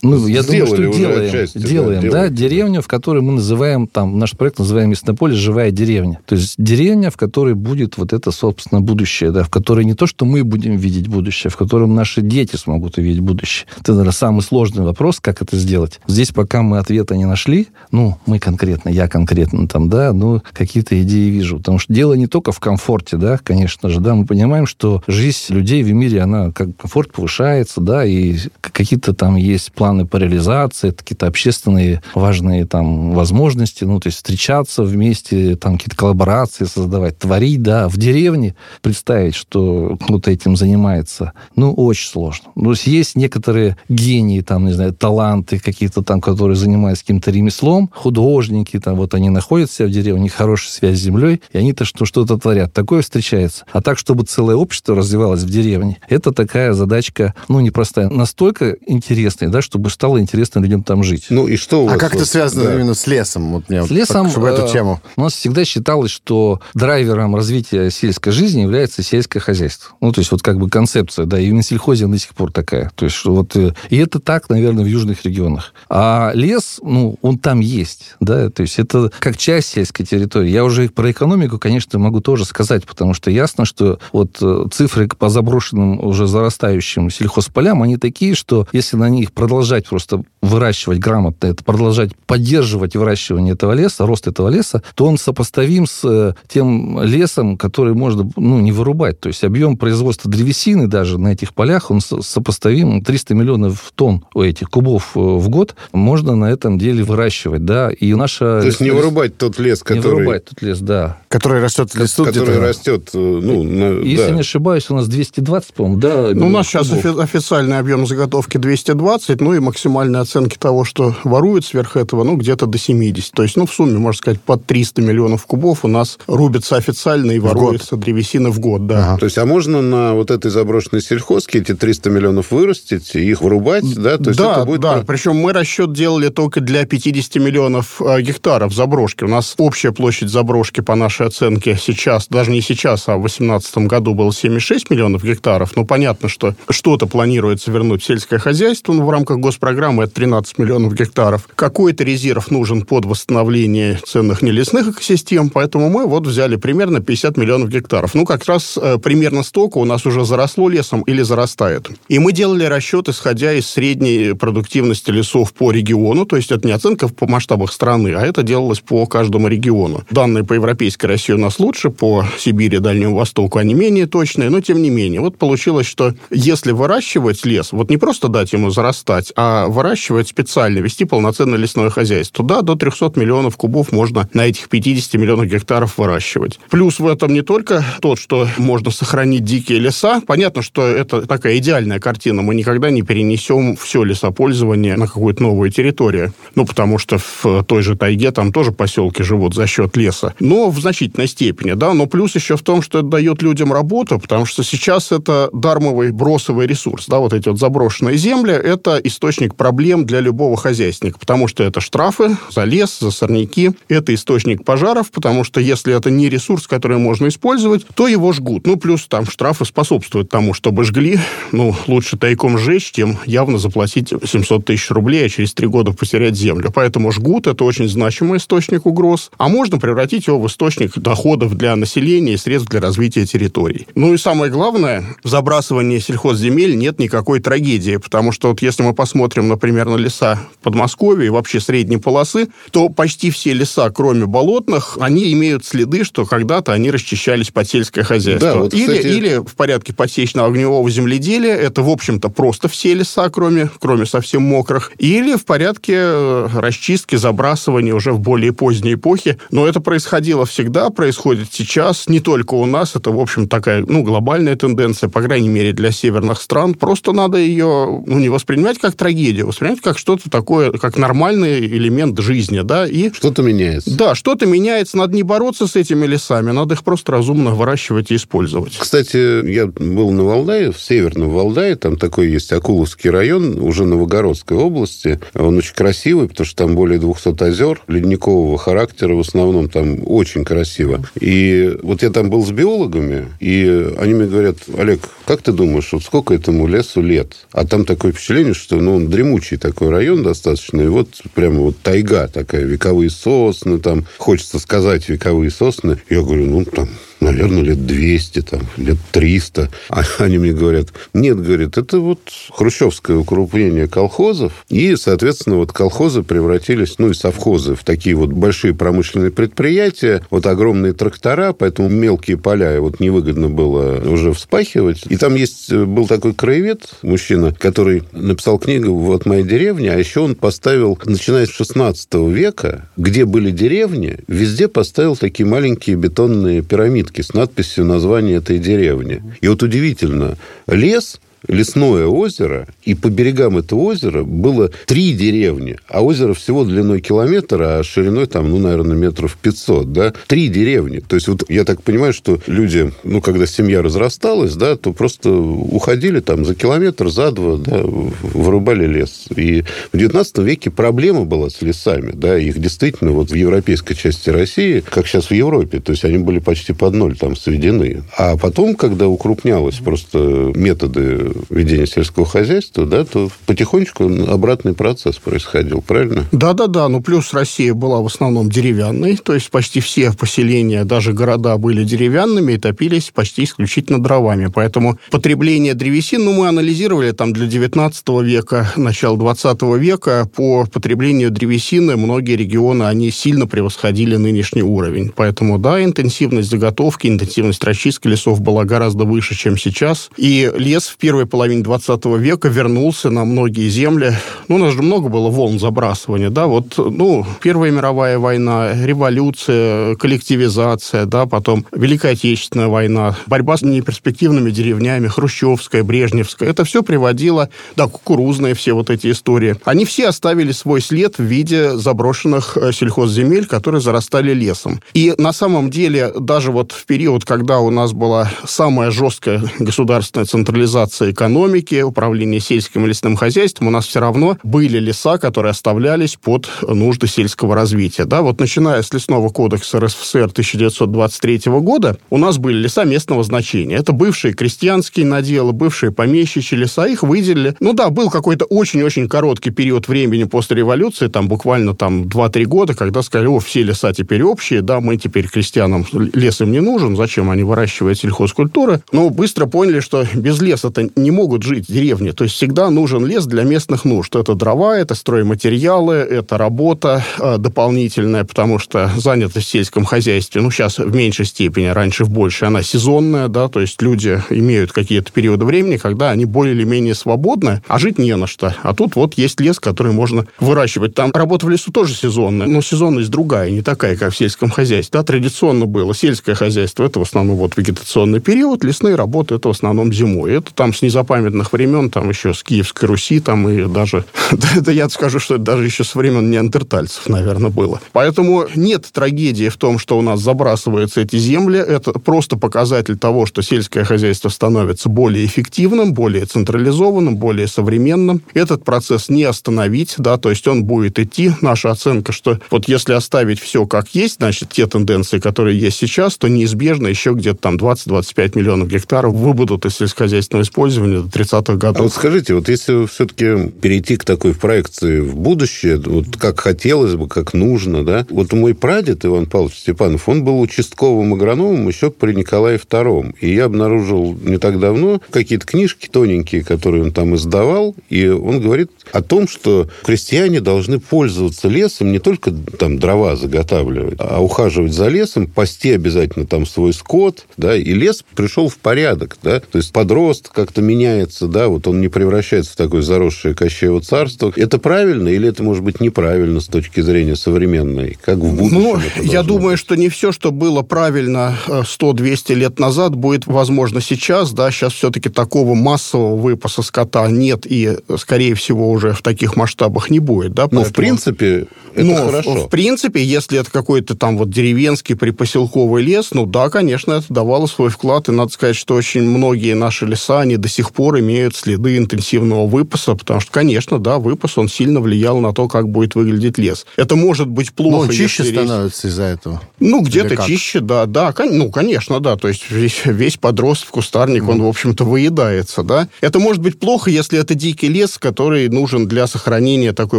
Ну, 0.02 0.26
я 0.26 0.42
думаю, 0.42 0.66
Сделали 0.66 0.82
что 0.82 0.90
уже 0.90 0.98
делаем. 0.98 1.28
отчасти, 1.28 1.58
да, 1.58 1.68
делаем, 1.68 2.02
да, 2.02 2.08
делаете. 2.08 2.34
деревню, 2.34 2.82
в 2.82 2.88
которой 2.88 3.22
мы 3.22 3.32
называем, 3.34 3.86
там, 3.86 4.18
наш 4.18 4.32
проект 4.32 4.58
называем 4.58 4.90
Яснополе 4.90 5.36
«Живая 5.36 5.70
деревня». 5.70 6.18
То 6.26 6.34
есть 6.34 6.54
деревня, 6.58 7.12
в 7.12 7.16
которой 7.16 7.54
будет 7.54 7.96
вот 7.98 8.12
это, 8.12 8.32
собственно, 8.32 8.80
будущее, 8.80 9.30
да, 9.30 9.44
в 9.44 9.48
которой 9.48 9.84
не 9.84 9.94
то, 9.94 10.08
что 10.08 10.24
мы 10.24 10.42
будем 10.42 10.76
видеть 10.76 11.06
будущее, 11.06 11.52
в 11.52 11.56
котором 11.56 11.94
наши 11.94 12.20
дети 12.20 12.56
смогут 12.56 12.98
увидеть 12.98 13.20
будущее. 13.20 13.68
Это, 13.80 13.92
наверное, 13.92 14.12
самый 14.12 14.42
сложный 14.42 14.84
вопрос, 14.84 15.20
как 15.20 15.42
это 15.42 15.56
сделать. 15.56 16.00
Здесь 16.08 16.32
пока 16.32 16.62
мы 16.62 16.78
ответа 16.78 17.16
не 17.16 17.26
нашли, 17.26 17.68
ну, 17.92 18.18
мы 18.26 18.40
конкретно, 18.40 18.88
я 18.88 19.06
конкретно 19.06 19.68
там, 19.68 19.88
да, 19.88 20.12
но 20.12 20.42
какие-то 20.52 21.00
идеи 21.00 21.30
вижу. 21.30 21.58
Потому 21.58 21.78
что 21.78 21.92
дело 21.92 22.14
не 22.14 22.26
только 22.26 22.50
в 22.50 22.58
комфорте, 22.58 23.18
да, 23.18 23.38
конечно 23.40 23.88
же, 23.88 24.00
да, 24.00 24.16
мы 24.16 24.26
понимаем, 24.26 24.66
что 24.66 25.04
жизнь 25.06 25.36
людей 25.54 25.84
в 25.84 25.92
мире, 25.92 26.22
она 26.22 26.50
как 26.56 26.74
комфорт 26.76 27.12
повышается, 27.12 27.80
да, 27.82 28.04
и 28.04 28.38
какие-то 28.60 29.12
там 29.12 29.36
есть 29.36 29.72
планы 29.72 30.06
по 30.06 30.16
реализации, 30.16 30.90
какие-то 30.90 31.26
общественные 31.26 32.02
важные 32.14 32.64
там 32.64 33.12
возможности, 33.12 33.84
ну, 33.84 34.00
то 34.00 34.06
есть 34.06 34.16
встречаться 34.16 34.82
вместе, 34.82 35.56
там 35.56 35.76
какие-то 35.76 35.96
коллаборации 35.96 36.64
создавать, 36.64 37.18
творить, 37.18 37.62
да. 37.62 37.88
В 37.88 37.98
деревне 37.98 38.54
представить, 38.80 39.34
что 39.34 39.98
кто-то 40.02 40.30
этим 40.30 40.56
занимается, 40.56 41.32
ну, 41.56 41.74
очень 41.74 42.08
сложно. 42.08 42.48
То 42.54 42.70
есть 42.70 42.86
есть 42.86 43.16
некоторые 43.16 43.76
гении, 43.90 44.40
там, 44.40 44.64
не 44.64 44.72
знаю, 44.72 44.94
таланты 44.94 45.58
какие-то 45.58 46.02
там, 46.02 46.22
которые 46.22 46.56
занимаются 46.56 47.04
каким-то 47.04 47.30
ремеслом, 47.30 47.90
художники, 47.94 48.80
там, 48.80 48.96
вот 48.96 49.12
они 49.14 49.28
находятся 49.28 49.84
в 49.84 49.90
деревне, 49.90 50.26
у 50.26 50.28
хорошая 50.28 50.72
связь 50.72 50.98
с 50.98 51.02
землей, 51.02 51.42
и 51.52 51.58
они-то 51.58 51.84
что- 51.84 52.06
что-то 52.06 52.38
творят. 52.38 52.72
Такое 52.72 53.02
встречается. 53.02 53.66
А 53.72 53.82
так, 53.82 53.98
чтобы 53.98 54.24
целое 54.24 54.56
общество 54.56 54.94
развивалось 54.96 55.42
в 55.42 55.50
деревне, 55.50 55.98
это 56.08 56.32
такая 56.46 56.72
задачка, 56.72 57.34
ну, 57.48 57.60
непростая. 57.60 58.08
Настолько 58.08 58.76
интересная, 58.86 59.48
да, 59.50 59.60
чтобы 59.62 59.90
стало 59.90 60.20
интересно 60.20 60.60
людям 60.60 60.82
там 60.82 61.02
жить. 61.02 61.26
Ну 61.30 61.48
и 61.48 61.56
что 61.56 61.84
у 61.84 61.88
А 61.88 61.92
вас 61.92 62.00
как 62.00 62.10
это 62.10 62.20
вот- 62.20 62.28
связано 62.28 62.64
да. 62.64 62.74
именно 62.74 62.94
с 62.94 63.06
лесом? 63.06 63.52
Вот 63.52 63.68
мне 63.68 63.84
С 63.84 63.90
лесом, 63.90 64.24
так, 64.26 64.32
чтобы 64.32 64.48
эту 64.48 64.66
э, 64.66 64.72
тему. 64.72 65.00
У 65.16 65.22
нас 65.22 65.34
всегда 65.34 65.64
считалось, 65.64 66.10
что 66.10 66.60
драйвером 66.74 67.34
развития 67.34 67.90
сельской 67.90 68.32
жизни 68.32 68.60
является 68.62 69.02
сельское 69.02 69.40
хозяйство. 69.40 69.90
Ну, 70.00 70.12
то 70.12 70.20
есть 70.20 70.30
вот 70.30 70.42
как 70.42 70.58
бы 70.58 70.68
концепция, 70.70 71.26
да, 71.26 71.38
и 71.40 71.50
на 71.52 71.62
сельхозе 71.62 72.04
она 72.04 72.14
до 72.14 72.20
сих 72.20 72.34
пор 72.34 72.52
такая. 72.52 72.90
То 72.94 73.04
есть 73.06 73.16
что 73.16 73.34
вот... 73.34 73.56
э, 73.56 73.72
И 73.90 73.96
это 73.96 74.20
так, 74.20 74.48
наверное, 74.48 74.84
в 74.84 74.88
южных 74.88 75.24
регионах. 75.24 75.74
А 75.88 76.30
лес, 76.34 76.78
ну, 76.82 77.16
он 77.22 77.38
там 77.38 77.60
есть, 77.60 78.14
да, 78.20 78.50
то 78.50 78.62
есть 78.62 78.78
это 78.78 79.10
как 79.18 79.36
часть 79.36 79.68
сельской 79.70 80.06
территории. 80.06 80.50
Я 80.50 80.64
уже 80.64 80.88
про 80.88 81.10
экономику, 81.10 81.58
конечно, 81.58 81.98
могу 81.98 82.20
тоже 82.20 82.44
сказать, 82.44 82.84
потому 82.86 83.14
что 83.14 83.30
ясно, 83.30 83.64
что 83.64 83.98
вот 84.12 84.38
э, 84.40 84.66
цифры 84.72 85.08
по 85.08 85.28
заброшенным 85.28 86.04
уже 86.04 86.26
зарастающим 86.36 87.10
сельхозполям, 87.10 87.82
они 87.82 87.96
такие, 87.96 88.34
что 88.34 88.66
если 88.72 88.96
на 88.96 89.08
них 89.08 89.32
продолжать 89.32 89.88
просто 89.88 90.22
выращивать 90.42 90.98
грамотно, 90.98 91.46
это 91.46 91.64
продолжать 91.64 92.10
поддерживать 92.26 92.94
выращивание 92.94 93.54
этого 93.54 93.72
леса, 93.72 94.06
рост 94.06 94.26
этого 94.26 94.48
леса, 94.48 94.82
то 94.94 95.06
он 95.06 95.16
сопоставим 95.18 95.86
с 95.86 96.04
э, 96.04 96.34
тем 96.48 97.02
лесом, 97.02 97.56
который 97.56 97.94
можно 97.94 98.30
ну, 98.36 98.60
не 98.60 98.70
вырубать. 98.70 99.18
То 99.18 99.28
есть 99.28 99.42
объем 99.44 99.76
производства 99.76 100.30
древесины 100.30 100.86
даже 100.86 101.18
на 101.18 101.28
этих 101.28 101.54
полях, 101.54 101.90
он 101.90 102.00
со- 102.00 102.20
сопоставим 102.22 103.02
300 103.02 103.34
миллионов 103.34 103.92
тонн 103.94 104.24
у 104.34 104.42
этих 104.42 104.68
кубов 104.70 105.12
э, 105.16 105.18
в 105.20 105.48
год 105.48 105.74
можно 105.92 106.36
на 106.36 106.50
этом 106.50 106.78
деле 106.78 107.02
выращивать, 107.02 107.64
да. 107.64 107.90
И 107.90 108.12
наша... 108.14 108.60
То 108.60 108.66
есть 108.66 108.80
не 108.80 108.90
вырубать 108.90 109.38
тот 109.38 109.58
лес, 109.58 109.80
Не 109.88 109.96
который, 109.96 110.14
вырубать 110.16 110.44
тут 110.44 110.62
лес, 110.62 110.80
да. 110.80 111.16
Который 111.28 111.60
растет 111.62 111.90
в 111.92 111.98
лесу 111.98 112.24
который 112.24 112.44
где-то. 112.44 112.60
растет, 112.60 113.10
э, 113.14 113.18
ну, 113.18 113.62
на- 113.64 114.00
Если 114.02 114.28
да. 114.28 114.34
не 114.34 114.40
ошибаюсь, 114.40 114.90
у 114.90 114.94
нас 114.94 115.08
220, 115.08 115.72
по-моему, 115.74 115.98
да? 115.98 116.15
Ну, 116.34 116.46
у 116.46 116.50
нас 116.50 116.66
сейчас 116.66 116.90
офи- 116.90 117.20
официальный 117.20 117.78
объем 117.78 118.06
заготовки 118.06 118.58
220, 118.58 119.40
ну 119.40 119.54
и 119.54 119.58
максимальные 119.58 120.20
оценки 120.20 120.56
того, 120.58 120.84
что 120.84 121.14
воруют 121.24 121.64
сверх 121.64 121.96
этого, 121.96 122.24
ну, 122.24 122.36
где-то 122.36 122.66
до 122.66 122.78
70. 122.78 123.32
То 123.32 123.42
есть, 123.42 123.56
ну, 123.56 123.66
в 123.66 123.72
сумме, 123.72 123.98
можно 123.98 124.18
сказать, 124.18 124.40
под 124.40 124.64
300 124.66 125.02
миллионов 125.02 125.46
кубов 125.46 125.84
у 125.84 125.88
нас 125.88 126.18
рубится 126.26 126.76
официально 126.76 127.32
и 127.32 127.38
воруется 127.38 127.96
древесина 127.96 128.50
в 128.50 128.58
год, 128.58 128.86
да. 128.86 129.10
Ага. 129.10 129.18
То 129.18 129.24
есть, 129.26 129.38
а 129.38 129.46
можно 129.46 129.82
на 129.82 130.14
вот 130.14 130.30
этой 130.30 130.50
заброшенной 130.50 131.02
сельхозке 131.02 131.58
эти 131.58 131.74
300 131.74 132.10
миллионов 132.10 132.50
вырастить, 132.50 133.14
и 133.14 133.20
их 133.20 133.40
вырубать, 133.40 133.84
да? 133.94 134.18
То 134.18 134.30
есть 134.30 134.38
да, 134.38 134.52
это 134.52 134.64
будет... 134.64 134.80
да. 134.80 135.04
Причем 135.06 135.36
мы 135.36 135.52
расчет 135.52 135.92
делали 135.92 136.28
только 136.28 136.60
для 136.60 136.84
50 136.84 137.36
миллионов 137.36 138.00
э, 138.00 138.20
гектаров 138.22 138.74
заброшки. 138.74 139.24
У 139.24 139.28
нас 139.28 139.54
общая 139.58 139.92
площадь 139.92 140.30
заброшки, 140.30 140.80
по 140.80 140.94
нашей 140.94 141.26
оценке, 141.26 141.78
сейчас, 141.80 142.28
даже 142.28 142.50
не 142.50 142.60
сейчас, 142.60 143.08
а 143.08 143.16
в 143.16 143.20
2018 143.20 143.78
году 143.78 144.14
было 144.14 144.32
76 144.32 144.90
миллионов 144.90 145.24
гектаров. 145.24 145.76
Ну, 145.76 145.84
понятно, 145.84 146.05
понятно, 146.06 146.28
что 146.28 146.54
что-то 146.70 147.06
планируется 147.06 147.72
вернуть 147.72 148.00
в 148.00 148.06
сельское 148.06 148.38
хозяйство 148.38 148.92
ну, 148.92 149.04
в 149.04 149.10
рамках 149.10 149.38
госпрограммы, 149.38 150.04
это 150.04 150.14
13 150.14 150.56
миллионов 150.58 150.94
гектаров. 150.94 151.48
Какой-то 151.56 152.04
резерв 152.04 152.52
нужен 152.52 152.82
под 152.82 153.06
восстановление 153.06 153.98
ценных 154.06 154.40
нелесных 154.40 154.86
экосистем, 154.88 155.50
поэтому 155.50 155.90
мы 155.90 156.06
вот 156.06 156.24
взяли 156.28 156.54
примерно 156.54 157.00
50 157.00 157.36
миллионов 157.36 157.70
гектаров. 157.70 158.14
Ну, 158.14 158.24
как 158.24 158.44
раз 158.46 158.78
э, 158.80 158.98
примерно 158.98 159.42
столько 159.42 159.78
у 159.78 159.84
нас 159.84 160.06
уже 160.06 160.24
заросло 160.24 160.68
лесом 160.68 161.02
или 161.02 161.22
зарастает. 161.22 161.90
И 162.06 162.20
мы 162.20 162.30
делали 162.30 162.64
расчет, 162.64 163.08
исходя 163.08 163.52
из 163.52 163.66
средней 163.66 164.34
продуктивности 164.34 165.10
лесов 165.10 165.54
по 165.54 165.72
региону, 165.72 166.24
то 166.24 166.36
есть 166.36 166.52
это 166.52 166.68
не 166.68 166.72
оценка 166.72 167.08
по 167.08 167.26
масштабах 167.26 167.72
страны, 167.72 168.14
а 168.16 168.24
это 168.24 168.44
делалось 168.44 168.78
по 168.78 169.06
каждому 169.06 169.48
региону. 169.48 170.04
Данные 170.10 170.44
по 170.44 170.52
Европейской 170.52 171.06
России 171.06 171.32
у 171.32 171.38
нас 171.38 171.58
лучше, 171.58 171.90
по 171.90 172.24
Сибири, 172.38 172.78
Дальнему 172.78 173.16
Востоку 173.16 173.58
они 173.58 173.74
менее 173.74 174.06
точные, 174.06 174.50
но 174.50 174.60
тем 174.60 174.80
не 174.80 174.90
менее. 174.90 175.20
Вот 175.20 175.36
получилось, 175.36 175.86
что 175.96 176.14
если 176.30 176.72
выращивать 176.72 177.46
лес, 177.46 177.72
вот 177.72 177.88
не 177.88 177.96
просто 177.96 178.28
дать 178.28 178.52
ему 178.52 178.68
зарастать, 178.68 179.32
а 179.34 179.66
выращивать 179.66 180.28
специально, 180.28 180.78
вести 180.80 181.06
полноценное 181.06 181.58
лесное 181.58 181.88
хозяйство, 181.88 182.44
да, 182.44 182.60
до 182.60 182.74
300 182.74 183.12
миллионов 183.16 183.56
кубов 183.56 183.92
можно 183.92 184.28
на 184.34 184.42
этих 184.46 184.68
50 184.68 185.14
миллионах 185.14 185.46
гектаров 185.46 185.96
выращивать. 185.96 186.60
Плюс 186.68 186.98
в 186.98 187.06
этом 187.06 187.32
не 187.32 187.40
только 187.40 187.82
тот, 188.02 188.18
что 188.18 188.46
можно 188.58 188.90
сохранить 188.90 189.44
дикие 189.44 189.78
леса. 189.78 190.20
Понятно, 190.26 190.60
что 190.60 190.82
это 190.82 191.22
такая 191.22 191.56
идеальная 191.56 191.98
картина. 191.98 192.42
Мы 192.42 192.54
никогда 192.54 192.90
не 192.90 193.00
перенесем 193.00 193.74
все 193.76 194.04
лесопользование 194.04 194.96
на 194.96 195.06
какую-то 195.06 195.42
новую 195.42 195.70
территорию. 195.70 196.34
Ну, 196.54 196.66
потому 196.66 196.98
что 196.98 197.16
в 197.18 197.64
той 197.64 197.82
же 197.82 197.96
тайге 197.96 198.32
там 198.32 198.52
тоже 198.52 198.70
поселки 198.72 199.22
живут 199.22 199.54
за 199.54 199.66
счет 199.66 199.96
леса. 199.96 200.34
Но 200.40 200.68
в 200.68 200.78
значительной 200.78 201.26
степени, 201.26 201.72
да. 201.72 201.94
Но 201.94 202.04
плюс 202.04 202.34
еще 202.34 202.58
в 202.58 202.62
том, 202.62 202.82
что 202.82 202.98
это 202.98 203.08
дает 203.08 203.40
людям 203.40 203.72
работу, 203.72 204.18
потому 204.18 204.44
что 204.44 204.62
сейчас 204.62 205.10
это 205.10 205.48
дармовый 205.86 206.10
бросовый 206.10 206.66
ресурс, 206.66 207.06
да, 207.06 207.18
вот 207.18 207.32
эти 207.32 207.48
вот 207.48 207.58
заброшенные 207.58 208.16
земли, 208.16 208.52
это 208.52 209.00
источник 209.04 209.54
проблем 209.54 210.04
для 210.04 210.20
любого 210.20 210.56
хозяйственника, 210.56 211.18
потому 211.18 211.46
что 211.48 211.62
это 211.62 211.80
штрафы 211.80 212.36
за 212.50 212.64
лес, 212.64 212.98
за 213.00 213.10
сорняки, 213.10 213.70
это 213.88 214.14
источник 214.14 214.64
пожаров, 214.64 215.10
потому 215.10 215.44
что 215.44 215.60
если 215.60 215.96
это 215.96 216.10
не 216.10 216.28
ресурс, 216.28 216.66
который 216.66 216.98
можно 216.98 217.28
использовать, 217.28 217.86
то 217.94 218.08
его 218.08 218.32
жгут. 218.32 218.66
Ну, 218.66 218.76
плюс 218.76 219.06
там 219.06 219.26
штрафы 219.26 219.64
способствуют 219.64 220.28
тому, 220.28 220.54
чтобы 220.54 220.84
жгли. 220.84 221.18
Ну, 221.52 221.74
лучше 221.86 222.16
тайком 222.16 222.58
сжечь, 222.58 222.90
чем 222.92 223.18
явно 223.26 223.58
заплатить 223.58 224.12
700 224.24 224.64
тысяч 224.64 224.90
рублей, 224.90 225.26
а 225.26 225.28
через 225.28 225.54
три 225.54 225.68
года 225.68 225.92
потерять 225.92 226.34
землю. 226.34 226.72
Поэтому 226.74 227.12
жгут– 227.12 227.46
это 227.46 227.64
очень 227.64 227.88
значимый 227.88 228.38
источник 228.38 228.86
угроз. 228.86 229.30
А 229.38 229.48
можно 229.48 229.78
превратить 229.78 230.26
его 230.26 230.40
в 230.40 230.46
источник 230.46 230.98
доходов 230.98 231.54
для 231.56 231.76
населения 231.76 232.34
и 232.34 232.36
средств 232.36 232.70
для 232.70 232.80
развития 232.80 233.24
территорий. 233.26 233.86
Ну 233.94 234.14
и 234.14 234.16
самое 234.16 234.50
главное, 234.50 235.04
в 235.22 235.28
забрасывании 235.76 235.98
сельхозземель 235.98 236.76
нет 236.76 236.98
никакой 236.98 237.40
трагедии, 237.40 237.96
потому 237.96 238.32
что 238.32 238.48
вот 238.48 238.62
если 238.62 238.82
мы 238.82 238.94
посмотрим, 238.94 239.48
например, 239.48 239.86
на 239.86 239.96
леса 239.96 240.38
Подмосковья 240.62 241.26
и 241.26 241.28
вообще 241.28 241.60
средней 241.60 241.98
полосы, 241.98 242.48
то 242.70 242.88
почти 242.88 243.30
все 243.30 243.52
леса, 243.52 243.90
кроме 243.90 244.26
болотных, 244.26 244.96
они 245.00 245.32
имеют 245.32 245.64
следы, 245.64 246.04
что 246.04 246.24
когда-то 246.24 246.72
они 246.72 246.90
расчищались 246.90 247.50
под 247.50 247.68
сельское 247.68 248.04
хозяйство. 248.04 248.52
Да, 248.52 248.58
вот, 248.58 248.74
или, 248.74 248.96
кстати... 248.96 249.06
или 249.06 249.36
в 249.38 249.54
порядке 249.54 249.92
подсечного 249.92 250.48
огневого 250.48 250.88
земледелия, 250.90 251.54
это, 251.54 251.82
в 251.82 251.88
общем-то, 251.88 252.28
просто 252.30 252.68
все 252.68 252.94
леса, 252.94 253.28
кроме, 253.28 253.70
кроме 253.80 254.06
совсем 254.06 254.42
мокрых, 254.42 254.92
или 254.98 255.36
в 255.36 255.44
порядке 255.44 255.94
э, 255.96 256.48
расчистки, 256.54 257.16
забрасывания 257.16 257.94
уже 257.94 258.12
в 258.12 258.20
более 258.20 258.52
поздней 258.52 258.94
эпохе. 258.94 259.38
Но 259.50 259.66
это 259.66 259.80
происходило 259.80 260.46
всегда, 260.46 260.90
происходит 260.90 261.48
сейчас, 261.52 262.08
не 262.08 262.20
только 262.20 262.54
у 262.54 262.66
нас, 262.66 262.96
это, 262.96 263.10
в 263.10 263.20
общем, 263.20 263.48
такая, 263.48 263.84
ну, 263.86 264.02
глобальная 264.02 264.56
тенденция, 264.56 265.08
по 265.08 265.22
крайней 265.22 265.48
мере, 265.48 265.65
для 265.72 265.90
северных 265.90 266.40
стран. 266.40 266.74
Просто 266.74 267.12
надо 267.12 267.38
ее, 267.38 268.02
ну, 268.06 268.18
не 268.18 268.28
воспринимать 268.28 268.78
как 268.78 268.94
трагедию, 268.94 269.46
воспринимать 269.46 269.80
как 269.80 269.98
что-то 269.98 270.30
такое, 270.30 270.72
как 270.72 270.96
нормальный 270.96 271.60
элемент 271.60 272.18
жизни, 272.18 272.60
да, 272.60 272.86
и... 272.86 273.12
Что-то 273.12 273.42
меняется. 273.42 273.96
Да, 273.96 274.14
что-то 274.14 274.46
меняется, 274.46 274.96
надо 274.96 275.14
не 275.14 275.22
бороться 275.22 275.66
с 275.66 275.76
этими 275.76 276.06
лесами, 276.06 276.50
надо 276.50 276.74
их 276.74 276.84
просто 276.84 277.12
разумно 277.12 277.54
выращивать 277.54 278.10
и 278.10 278.16
использовать. 278.16 278.76
Кстати, 278.76 279.46
я 279.50 279.66
был 279.66 280.10
на 280.10 280.24
Валдае, 280.24 280.72
в 280.72 280.80
Северном 280.80 281.30
Валдае, 281.30 281.76
там 281.76 281.96
такой 281.96 282.30
есть 282.30 282.52
Акуловский 282.52 283.10
район, 283.10 283.58
уже 283.60 283.84
Новогородской 283.84 284.56
области. 284.56 285.20
Он 285.34 285.58
очень 285.58 285.74
красивый, 285.74 286.28
потому 286.28 286.46
что 286.46 286.56
там 286.56 286.74
более 286.74 286.98
200 286.98 287.42
озер 287.42 287.82
ледникового 287.88 288.58
характера, 288.58 289.14
в 289.14 289.20
основном 289.20 289.68
там 289.68 289.98
очень 290.04 290.44
красиво. 290.44 291.04
И 291.20 291.76
вот 291.82 292.02
я 292.02 292.10
там 292.10 292.30
был 292.30 292.44
с 292.44 292.50
биологами, 292.50 293.28
и 293.40 293.94
они 293.98 294.14
мне 294.14 294.26
говорят, 294.26 294.58
Олег, 294.76 295.00
как 295.26 295.42
ты 295.42 295.52
думаешь, 295.56 295.92
вот 295.92 296.04
сколько 296.04 296.34
этому 296.34 296.66
лесу 296.66 297.02
лет? 297.02 297.46
А 297.52 297.66
там 297.66 297.84
такое 297.84 298.12
впечатление, 298.12 298.54
что 298.54 298.76
ну, 298.76 298.96
он 298.96 299.08
дремучий 299.10 299.56
такой 299.56 299.90
район 299.90 300.22
достаточно, 300.22 300.80
и 300.80 300.86
вот 300.86 301.08
прямо 301.34 301.60
вот 301.60 301.78
тайга 301.78 302.28
такая, 302.28 302.64
вековые 302.64 303.10
сосны, 303.10 303.78
там, 303.78 304.06
хочется 304.18 304.58
сказать 304.58 305.08
вековые 305.08 305.50
сосны. 305.50 305.98
Я 306.08 306.22
говорю, 306.22 306.46
ну, 306.46 306.64
там, 306.64 306.88
наверное, 307.20 307.62
лет 307.62 307.86
200, 307.86 308.42
там, 308.42 308.60
лет 308.76 308.98
300. 309.12 309.70
А 309.88 310.02
они 310.18 310.38
мне 310.38 310.52
говорят, 310.52 310.88
нет, 311.14 311.40
говорит, 311.40 311.78
это 311.78 311.98
вот 311.98 312.20
хрущевское 312.52 313.16
укрупнение 313.16 313.88
колхозов, 313.88 314.64
и, 314.68 314.96
соответственно, 314.96 315.56
вот 315.56 315.72
колхозы 315.72 316.22
превратились, 316.22 316.96
ну, 316.98 317.10
и 317.10 317.14
совхозы 317.14 317.74
в 317.74 317.84
такие 317.84 318.14
вот 318.14 318.30
большие 318.30 318.74
промышленные 318.74 319.30
предприятия, 319.30 320.22
вот 320.30 320.46
огромные 320.46 320.92
трактора, 320.92 321.52
поэтому 321.52 321.88
мелкие 321.88 322.36
поля 322.36 322.80
вот 322.80 323.00
невыгодно 323.00 323.48
было 323.48 324.00
уже 324.08 324.32
вспахивать. 324.32 325.04
И 325.08 325.16
там 325.16 325.34
есть, 325.34 325.70
э, 325.70 325.84
был 325.84 326.06
такой 326.06 326.34
краевед, 326.34 326.90
мужчина, 327.02 327.52
который 327.52 328.02
написал 328.12 328.58
книгу 328.58 328.94
«Вот 328.94 329.26
моя 329.26 329.42
деревня», 329.42 329.92
а 329.94 329.98
еще 329.98 330.20
он 330.20 330.34
поставил, 330.34 330.98
начиная 331.04 331.46
с 331.46 331.50
16 331.50 332.28
века, 332.28 332.88
где 332.96 333.24
были 333.24 333.50
деревни, 333.50 334.18
везде 334.28 334.68
поставил 334.68 335.16
такие 335.16 335.46
маленькие 335.46 335.96
бетонные 335.96 336.62
пирамиды 336.62 337.05
плитки 337.06 337.22
с 337.22 337.32
надписью 337.34 337.84
названия 337.84 338.34
этой 338.34 338.58
деревни. 338.58 339.22
И 339.40 339.48
вот 339.48 339.62
удивительно, 339.62 340.36
лес 340.66 341.20
лесное 341.48 342.06
озеро, 342.06 342.66
и 342.84 342.94
по 342.94 343.08
берегам 343.08 343.58
этого 343.58 343.80
озера 343.80 344.24
было 344.24 344.70
три 344.86 345.12
деревни, 345.12 345.78
а 345.88 346.02
озеро 346.02 346.34
всего 346.34 346.64
длиной 346.64 347.00
километр, 347.00 347.62
а 347.62 347.82
шириной 347.82 348.26
там, 348.26 348.50
ну, 348.50 348.58
наверное, 348.58 348.96
метров 348.96 349.36
500, 349.40 349.92
да, 349.92 350.12
три 350.26 350.48
деревни. 350.48 351.00
То 351.00 351.16
есть 351.16 351.28
вот 351.28 351.44
я 351.48 351.64
так 351.64 351.82
понимаю, 351.82 352.12
что 352.12 352.40
люди, 352.46 352.92
ну, 353.04 353.20
когда 353.20 353.46
семья 353.46 353.82
разрасталась, 353.82 354.54
да, 354.54 354.76
то 354.76 354.92
просто 354.92 355.30
уходили 355.30 356.20
там 356.20 356.44
за 356.44 356.54
километр, 356.54 357.08
за 357.08 357.30
два, 357.30 357.56
да, 357.56 357.82
вырубали 357.82 358.86
лес. 358.86 359.26
И 359.34 359.62
в 359.92 359.96
19 359.96 360.38
веке 360.38 360.70
проблема 360.70 361.24
была 361.24 361.50
с 361.50 361.62
лесами, 361.62 362.12
да, 362.14 362.38
их 362.38 362.58
действительно 362.58 363.12
вот 363.12 363.30
в 363.30 363.34
европейской 363.34 363.94
части 363.94 364.30
России, 364.30 364.82
как 364.88 365.06
сейчас 365.06 365.26
в 365.26 365.34
Европе, 365.34 365.80
то 365.80 365.92
есть 365.92 366.04
они 366.04 366.18
были 366.18 366.38
почти 366.38 366.72
под 366.72 366.94
ноль 366.94 367.16
там 367.16 367.36
сведены. 367.36 368.02
А 368.16 368.36
потом, 368.36 368.74
когда 368.74 369.08
укрупнялось 369.08 369.76
просто 369.76 370.52
методы 370.54 371.32
ведения 371.50 371.86
сельского 371.86 372.26
хозяйства, 372.26 372.86
да, 372.86 373.04
то 373.04 373.28
потихонечку 373.46 374.04
обратный 374.28 374.74
процесс 374.74 375.16
происходил, 375.16 375.82
правильно? 375.82 376.24
Да-да-да, 376.32 376.88
ну 376.88 377.00
плюс 377.00 377.32
Россия 377.32 377.74
была 377.74 378.00
в 378.00 378.06
основном 378.06 378.50
деревянной, 378.50 379.16
то 379.16 379.34
есть 379.34 379.50
почти 379.50 379.80
все 379.80 380.12
поселения, 380.12 380.84
даже 380.84 381.12
города 381.12 381.56
были 381.56 381.84
деревянными 381.84 382.52
и 382.52 382.58
топились 382.58 383.10
почти 383.14 383.44
исключительно 383.44 384.02
дровами, 384.02 384.50
поэтому 384.52 384.98
потребление 385.10 385.74
древесин, 385.74 386.24
ну 386.24 386.32
мы 386.32 386.48
анализировали 386.48 387.12
там 387.12 387.32
для 387.32 387.46
19 387.46 388.08
века, 388.22 388.72
начала 388.76 389.16
20 389.16 389.62
века, 389.78 390.28
по 390.34 390.66
потреблению 390.66 391.30
древесины 391.30 391.96
многие 391.96 392.36
регионы, 392.36 392.84
они 392.84 393.10
сильно 393.10 393.46
превосходили 393.46 394.16
нынешний 394.16 394.62
уровень, 394.62 395.12
поэтому 395.14 395.58
да, 395.58 395.82
интенсивность 395.82 396.50
заготовки, 396.50 397.06
интенсивность 397.06 397.62
расчистки 397.64 398.08
лесов 398.08 398.40
была 398.40 398.64
гораздо 398.64 399.04
выше, 399.04 399.34
чем 399.34 399.56
сейчас, 399.56 400.10
и 400.16 400.50
лес 400.56 400.86
в 400.86 400.96
первой 400.96 401.25
первой 401.26 401.36
половине 401.36 401.62
20 401.62 402.04
века 402.18 402.48
вернулся 402.48 403.10
на 403.10 403.24
многие 403.24 403.68
земли. 403.68 404.12
Ну, 404.48 404.56
у 404.56 404.58
нас 404.58 404.74
же 404.74 404.82
много 404.82 405.08
было 405.08 405.28
волн 405.28 405.58
забрасывания, 405.58 406.30
да, 406.30 406.46
вот, 406.46 406.74
ну, 406.76 407.26
Первая 407.42 407.70
мировая 407.70 408.18
война, 408.18 408.72
революция, 408.74 409.96
коллективизация, 409.96 411.04
да, 411.04 411.26
потом 411.26 411.66
Великая 411.72 412.12
Отечественная 412.12 412.68
война, 412.68 413.16
борьба 413.26 413.56
с 413.56 413.62
неперспективными 413.62 414.50
деревнями, 414.50 415.08
Хрущевская, 415.08 415.82
Брежневская, 415.82 416.48
это 416.48 416.64
все 416.64 416.82
приводило, 416.82 417.48
да, 417.76 417.86
кукурузные 417.86 418.54
все 418.54 418.72
вот 418.72 418.90
эти 418.90 419.10
истории. 419.10 419.56
Они 419.64 419.84
все 419.84 420.08
оставили 420.08 420.52
свой 420.52 420.80
след 420.80 421.18
в 421.18 421.22
виде 421.22 421.76
заброшенных 421.76 422.56
э, 422.56 422.72
сельхозземель, 422.72 423.46
которые 423.46 423.80
зарастали 423.80 424.32
лесом. 424.32 424.80
И 424.94 425.14
на 425.18 425.32
самом 425.32 425.70
деле, 425.70 426.12
даже 426.18 426.52
вот 426.52 426.72
в 426.72 426.86
период, 426.86 427.24
когда 427.24 427.58
у 427.60 427.70
нас 427.70 427.92
была 427.92 428.30
самая 428.46 428.90
жесткая 428.90 429.42
государственная 429.58 430.26
централизация 430.26 431.15
экономики, 431.16 431.80
управления 431.80 432.40
сельским 432.40 432.84
и 432.84 432.88
лесным 432.88 433.16
хозяйством, 433.16 433.68
у 433.68 433.70
нас 433.70 433.86
все 433.86 434.00
равно 434.00 434.38
были 434.42 434.78
леса, 434.78 435.18
которые 435.18 435.50
оставлялись 435.50 436.16
под 436.16 436.48
нужды 436.68 437.06
сельского 437.06 437.54
развития. 437.54 438.04
Да, 438.04 438.20
вот 438.22 438.38
начиная 438.38 438.82
с 438.82 438.92
лесного 438.92 439.30
кодекса 439.30 439.80
РСФСР 439.80 440.24
1923 440.24 441.40
года, 441.46 441.98
у 442.10 442.18
нас 442.18 442.36
были 442.36 442.58
леса 442.58 442.84
местного 442.84 443.24
значения. 443.24 443.76
Это 443.76 443.92
бывшие 443.92 444.34
крестьянские 444.34 445.06
наделы, 445.06 445.52
бывшие 445.52 445.90
помещичьи 445.90 446.56
леса, 446.56 446.86
их 446.86 447.02
выделили. 447.02 447.56
Ну 447.60 447.72
да, 447.72 447.88
был 447.88 448.10
какой-то 448.10 448.44
очень-очень 448.44 449.08
короткий 449.08 449.50
период 449.50 449.88
времени 449.88 450.24
после 450.24 450.58
революции, 450.58 451.08
там 451.08 451.28
буквально 451.28 451.74
там 451.74 452.02
2-3 452.02 452.44
года, 452.44 452.74
когда 452.74 453.02
сказали, 453.02 453.28
о, 453.28 453.38
все 453.38 453.62
леса 453.62 453.92
теперь 453.94 454.22
общие, 454.22 454.60
да, 454.60 454.80
мы 454.80 454.98
теперь 454.98 455.28
крестьянам 455.28 455.86
лес 455.92 456.40
им 456.42 456.52
не 456.52 456.60
нужен, 456.60 456.96
зачем 456.96 457.30
они 457.30 457.42
выращивают 457.42 457.98
сельхозкультуры. 457.98 458.82
Но 458.92 459.08
быстро 459.08 459.46
поняли, 459.46 459.80
что 459.80 460.06
без 460.14 460.40
леса-то 460.42 460.88
не 460.96 461.10
могут 461.10 461.42
жить 461.42 461.66
деревни. 461.68 462.10
То 462.10 462.24
есть 462.24 462.36
всегда 462.36 462.70
нужен 462.70 463.04
лес 463.04 463.26
для 463.26 463.42
местных 463.42 463.84
нужд. 463.84 464.16
Это 464.16 464.34
дрова, 464.34 464.78
это 464.78 464.94
стройматериалы, 464.94 465.94
это 465.96 466.38
работа 466.38 467.04
э, 467.18 467.36
дополнительная, 467.36 468.24
потому 468.24 468.58
что 468.58 468.90
занятость 468.96 469.46
в 469.46 469.50
сельском 469.50 469.84
хозяйстве, 469.84 470.40
ну, 470.40 470.50
сейчас 470.50 470.78
в 470.78 470.94
меньшей 470.94 471.26
степени, 471.26 471.66
раньше 471.66 472.04
в 472.04 472.10
большей, 472.10 472.48
она 472.48 472.62
сезонная, 472.62 473.28
да, 473.28 473.48
то 473.48 473.60
есть 473.60 473.80
люди 473.82 474.22
имеют 474.30 474.72
какие-то 474.72 475.12
периоды 475.12 475.44
времени, 475.44 475.76
когда 475.76 476.10
они 476.10 476.24
более 476.24 476.54
или 476.54 476.64
менее 476.64 476.94
свободны, 476.94 477.62
а 477.68 477.78
жить 477.78 477.98
не 477.98 478.16
на 478.16 478.26
что. 478.26 478.54
А 478.62 478.74
тут 478.74 478.96
вот 478.96 479.14
есть 479.14 479.38
лес, 479.40 479.60
который 479.60 479.92
можно 479.92 480.26
выращивать. 480.40 480.94
Там 480.94 481.10
работа 481.12 481.44
в 481.44 481.50
лесу 481.50 481.72
тоже 481.72 481.94
сезонная, 481.94 482.46
но 482.46 482.62
сезонность 482.62 483.10
другая, 483.10 483.50
не 483.50 483.60
такая, 483.60 483.96
как 483.96 484.14
в 484.14 484.16
сельском 484.16 484.48
хозяйстве. 484.48 484.98
Да, 484.98 485.04
традиционно 485.04 485.66
было 485.66 485.94
сельское 485.94 486.34
хозяйство, 486.34 486.84
это 486.84 487.00
в 487.00 487.02
основном 487.02 487.36
вот 487.36 487.56
вегетационный 487.56 488.20
период, 488.20 488.64
лесные 488.64 488.94
работы 488.94 489.34
это 489.34 489.48
в 489.48 489.50
основном 489.50 489.92
зимой. 489.92 490.32
Это 490.32 490.54
там 490.54 490.72
с 490.72 490.85
незапамятных 490.86 491.52
времен, 491.52 491.90
там 491.90 492.08
еще 492.08 492.32
с 492.32 492.42
Киевской 492.42 492.86
Руси, 492.86 493.20
там 493.20 493.48
и 493.48 493.66
даже, 493.66 494.04
это 494.56 494.70
я 494.70 494.88
скажу, 494.88 495.18
что 495.18 495.34
это 495.34 495.44
даже 495.44 495.64
еще 495.64 495.84
с 495.84 495.94
времен 495.94 496.30
неандертальцев, 496.30 497.08
наверное, 497.08 497.50
было. 497.50 497.80
Поэтому 497.92 498.46
нет 498.54 498.86
трагедии 498.92 499.48
в 499.48 499.56
том, 499.56 499.78
что 499.78 499.98
у 499.98 500.02
нас 500.02 500.20
забрасываются 500.20 501.00
эти 501.00 501.16
земли. 501.16 501.58
Это 501.58 501.92
просто 501.92 502.36
показатель 502.36 502.96
того, 502.96 503.26
что 503.26 503.42
сельское 503.42 503.84
хозяйство 503.84 504.28
становится 504.28 504.88
более 504.88 505.24
эффективным, 505.26 505.92
более 505.92 506.24
централизованным, 506.24 507.16
более 507.16 507.48
современным. 507.48 508.22
Этот 508.34 508.64
процесс 508.64 509.08
не 509.08 509.24
остановить, 509.24 509.94
да, 509.98 510.16
то 510.16 510.30
есть 510.30 510.46
он 510.48 510.64
будет 510.64 510.98
идти. 510.98 511.32
Наша 511.40 511.70
оценка, 511.70 512.12
что 512.12 512.38
вот 512.50 512.68
если 512.68 512.92
оставить 512.92 513.40
все 513.40 513.66
как 513.66 513.88
есть, 513.94 514.16
значит, 514.18 514.50
те 514.50 514.66
тенденции, 514.66 515.18
которые 515.18 515.58
есть 515.58 515.78
сейчас, 515.78 516.16
то 516.16 516.28
неизбежно 516.28 516.86
еще 516.86 517.12
где-то 517.12 517.38
там 517.38 517.56
20-25 517.56 518.38
миллионов 518.38 518.68
гектаров 518.68 519.14
выбудут 519.14 519.66
из 519.66 519.76
сельскохозяйственного 519.76 520.44
использования 520.44 520.75
до 520.80 521.18
30-х 521.18 521.54
годов. 521.54 521.80
А 521.80 521.82
вот 521.84 521.92
скажите, 521.92 522.34
вот 522.34 522.48
если 522.48 522.86
все-таки 522.86 523.50
перейти 523.60 523.96
к 523.96 524.04
такой 524.04 524.34
проекции 524.34 525.00
в 525.00 525.16
будущее, 525.16 525.78
вот 525.78 526.16
как 526.18 526.40
хотелось 526.40 526.94
бы, 526.94 527.08
как 527.08 527.34
нужно, 527.34 527.84
да, 527.84 528.06
вот 528.10 528.32
мой 528.32 528.54
прадед 528.54 529.04
Иван 529.04 529.26
Павлович 529.26 529.58
Степанов, 529.58 530.08
он 530.08 530.24
был 530.24 530.40
участковым 530.40 531.14
агрономом 531.14 531.68
еще 531.68 531.90
при 531.90 532.12
Николае 532.12 532.58
II. 532.58 533.14
И 533.20 533.34
я 533.34 533.44
обнаружил 533.44 534.16
не 534.22 534.38
так 534.38 534.60
давно 534.60 535.00
какие-то 535.10 535.46
книжки 535.46 535.88
тоненькие, 535.90 536.44
которые 536.44 536.84
он 536.84 536.92
там 536.92 537.14
издавал, 537.14 537.74
и 537.88 538.08
он 538.08 538.40
говорит 538.40 538.70
о 538.92 539.02
том, 539.02 539.28
что 539.28 539.68
крестьяне 539.84 540.40
должны 540.40 540.80
пользоваться 540.80 541.48
лесом 541.48 541.92
не 541.92 541.98
только 541.98 542.30
там 542.30 542.78
дрова 542.78 543.16
заготавливать, 543.16 543.98
а 543.98 544.22
ухаживать 544.22 544.72
за 544.72 544.88
лесом, 544.88 545.26
пасти 545.26 545.72
обязательно 545.72 546.26
там 546.26 546.46
свой 546.46 546.72
скот, 546.72 547.26
да, 547.36 547.56
и 547.56 547.72
лес 547.72 548.04
пришел 548.14 548.48
в 548.48 548.58
порядок, 548.58 549.18
да, 549.22 549.40
то 549.40 549.58
есть 549.58 549.72
подрост 549.72 550.28
как-то 550.28 550.62
меняется, 550.66 551.28
да, 551.28 551.48
вот 551.48 551.66
он 551.66 551.80
не 551.80 551.88
превращается 551.88 552.52
в 552.52 552.56
такое 552.56 552.82
заросшее 552.82 553.34
Кощеево 553.34 553.80
царство. 553.80 554.32
Это 554.36 554.58
правильно 554.58 555.08
или 555.08 555.28
это 555.28 555.42
может 555.42 555.62
быть 555.62 555.80
неправильно 555.80 556.40
с 556.40 556.46
точки 556.46 556.80
зрения 556.80 557.16
современной? 557.16 557.96
Как 558.02 558.18
в 558.18 558.34
будущем 558.34 558.60
Ну, 558.60 558.80
я 559.02 559.22
думаю, 559.22 559.52
быть? 559.52 559.60
что 559.60 559.76
не 559.76 559.88
все, 559.88 560.12
что 560.12 560.32
было 560.32 560.62
правильно 560.62 561.36
100-200 561.46 562.22
э, 562.28 562.34
лет 562.34 562.58
назад, 562.58 562.94
будет 562.94 563.26
возможно 563.26 563.80
сейчас, 563.80 564.32
да, 564.32 564.50
сейчас 564.50 564.72
все-таки 564.72 565.08
такого 565.08 565.54
массового 565.54 566.16
выпаса 566.16 566.62
скота 566.62 567.08
нет 567.08 567.46
и, 567.46 567.78
скорее 567.96 568.34
всего, 568.34 568.70
уже 568.70 568.92
в 568.92 569.02
таких 569.02 569.36
масштабах 569.36 569.90
не 569.90 569.98
будет, 569.98 570.34
да. 570.34 570.48
Ну, 570.50 570.64
в 570.64 570.72
принципе, 570.72 571.46
это 571.74 571.84
Но, 571.84 572.06
хорошо. 572.06 572.34
В, 572.34 572.46
в 572.46 572.48
принципе, 572.48 573.04
если 573.04 573.38
это 573.38 573.50
какой-то 573.50 573.94
там 573.94 574.16
вот 574.16 574.30
деревенский 574.30 574.96
припоселковый 574.96 575.82
лес, 575.82 576.08
ну 576.12 576.24
да, 576.24 576.48
конечно, 576.48 576.92
это 576.92 577.06
давало 577.10 577.46
свой 577.46 577.70
вклад, 577.70 578.08
и 578.08 578.12
надо 578.12 578.32
сказать, 578.32 578.56
что 578.56 578.74
очень 578.74 579.02
многие 579.02 579.54
наши 579.54 579.86
леса, 579.86 580.20
они 580.20 580.36
до 580.36 580.48
сих 580.56 580.72
пор 580.72 580.98
имеют 581.00 581.36
следы 581.36 581.76
интенсивного 581.76 582.46
выпаса, 582.46 582.94
потому 582.94 583.20
что, 583.20 583.30
конечно, 583.30 583.78
да, 583.78 583.98
выпас, 583.98 584.38
он 584.38 584.48
сильно 584.48 584.80
влиял 584.80 585.20
на 585.20 585.32
то, 585.32 585.48
как 585.48 585.68
будет 585.68 585.94
выглядеть 585.94 586.38
лес. 586.38 586.66
Это 586.76 586.96
может 586.96 587.28
быть 587.28 587.52
плохо, 587.52 587.76
Но 587.76 587.78
он 587.82 587.90
чище 587.90 588.24
становится 588.24 588.88
из-за 588.88 589.02
этого? 589.02 589.42
Ну, 589.60 589.82
где-то 589.82 590.16
чище, 590.26 590.60
да, 590.60 590.86
да, 590.86 591.14
ну, 591.18 591.50
конечно, 591.50 592.00
да, 592.00 592.16
то 592.16 592.28
есть 592.28 592.50
весь, 592.50 592.82
весь 592.84 593.16
подрост 593.16 593.66
в 593.66 593.70
кустарник, 593.70 594.24
mm. 594.24 594.30
он, 594.30 594.42
в 594.42 594.46
общем-то, 594.46 594.84
выедается, 594.84 595.62
да. 595.62 595.88
Это 596.00 596.18
может 596.18 596.42
быть 596.42 596.58
плохо, 596.58 596.90
если 596.90 597.18
это 597.18 597.34
дикий 597.34 597.68
лес, 597.68 597.98
который 597.98 598.48
нужен 598.48 598.88
для 598.88 599.06
сохранения 599.06 599.72
такой 599.72 599.98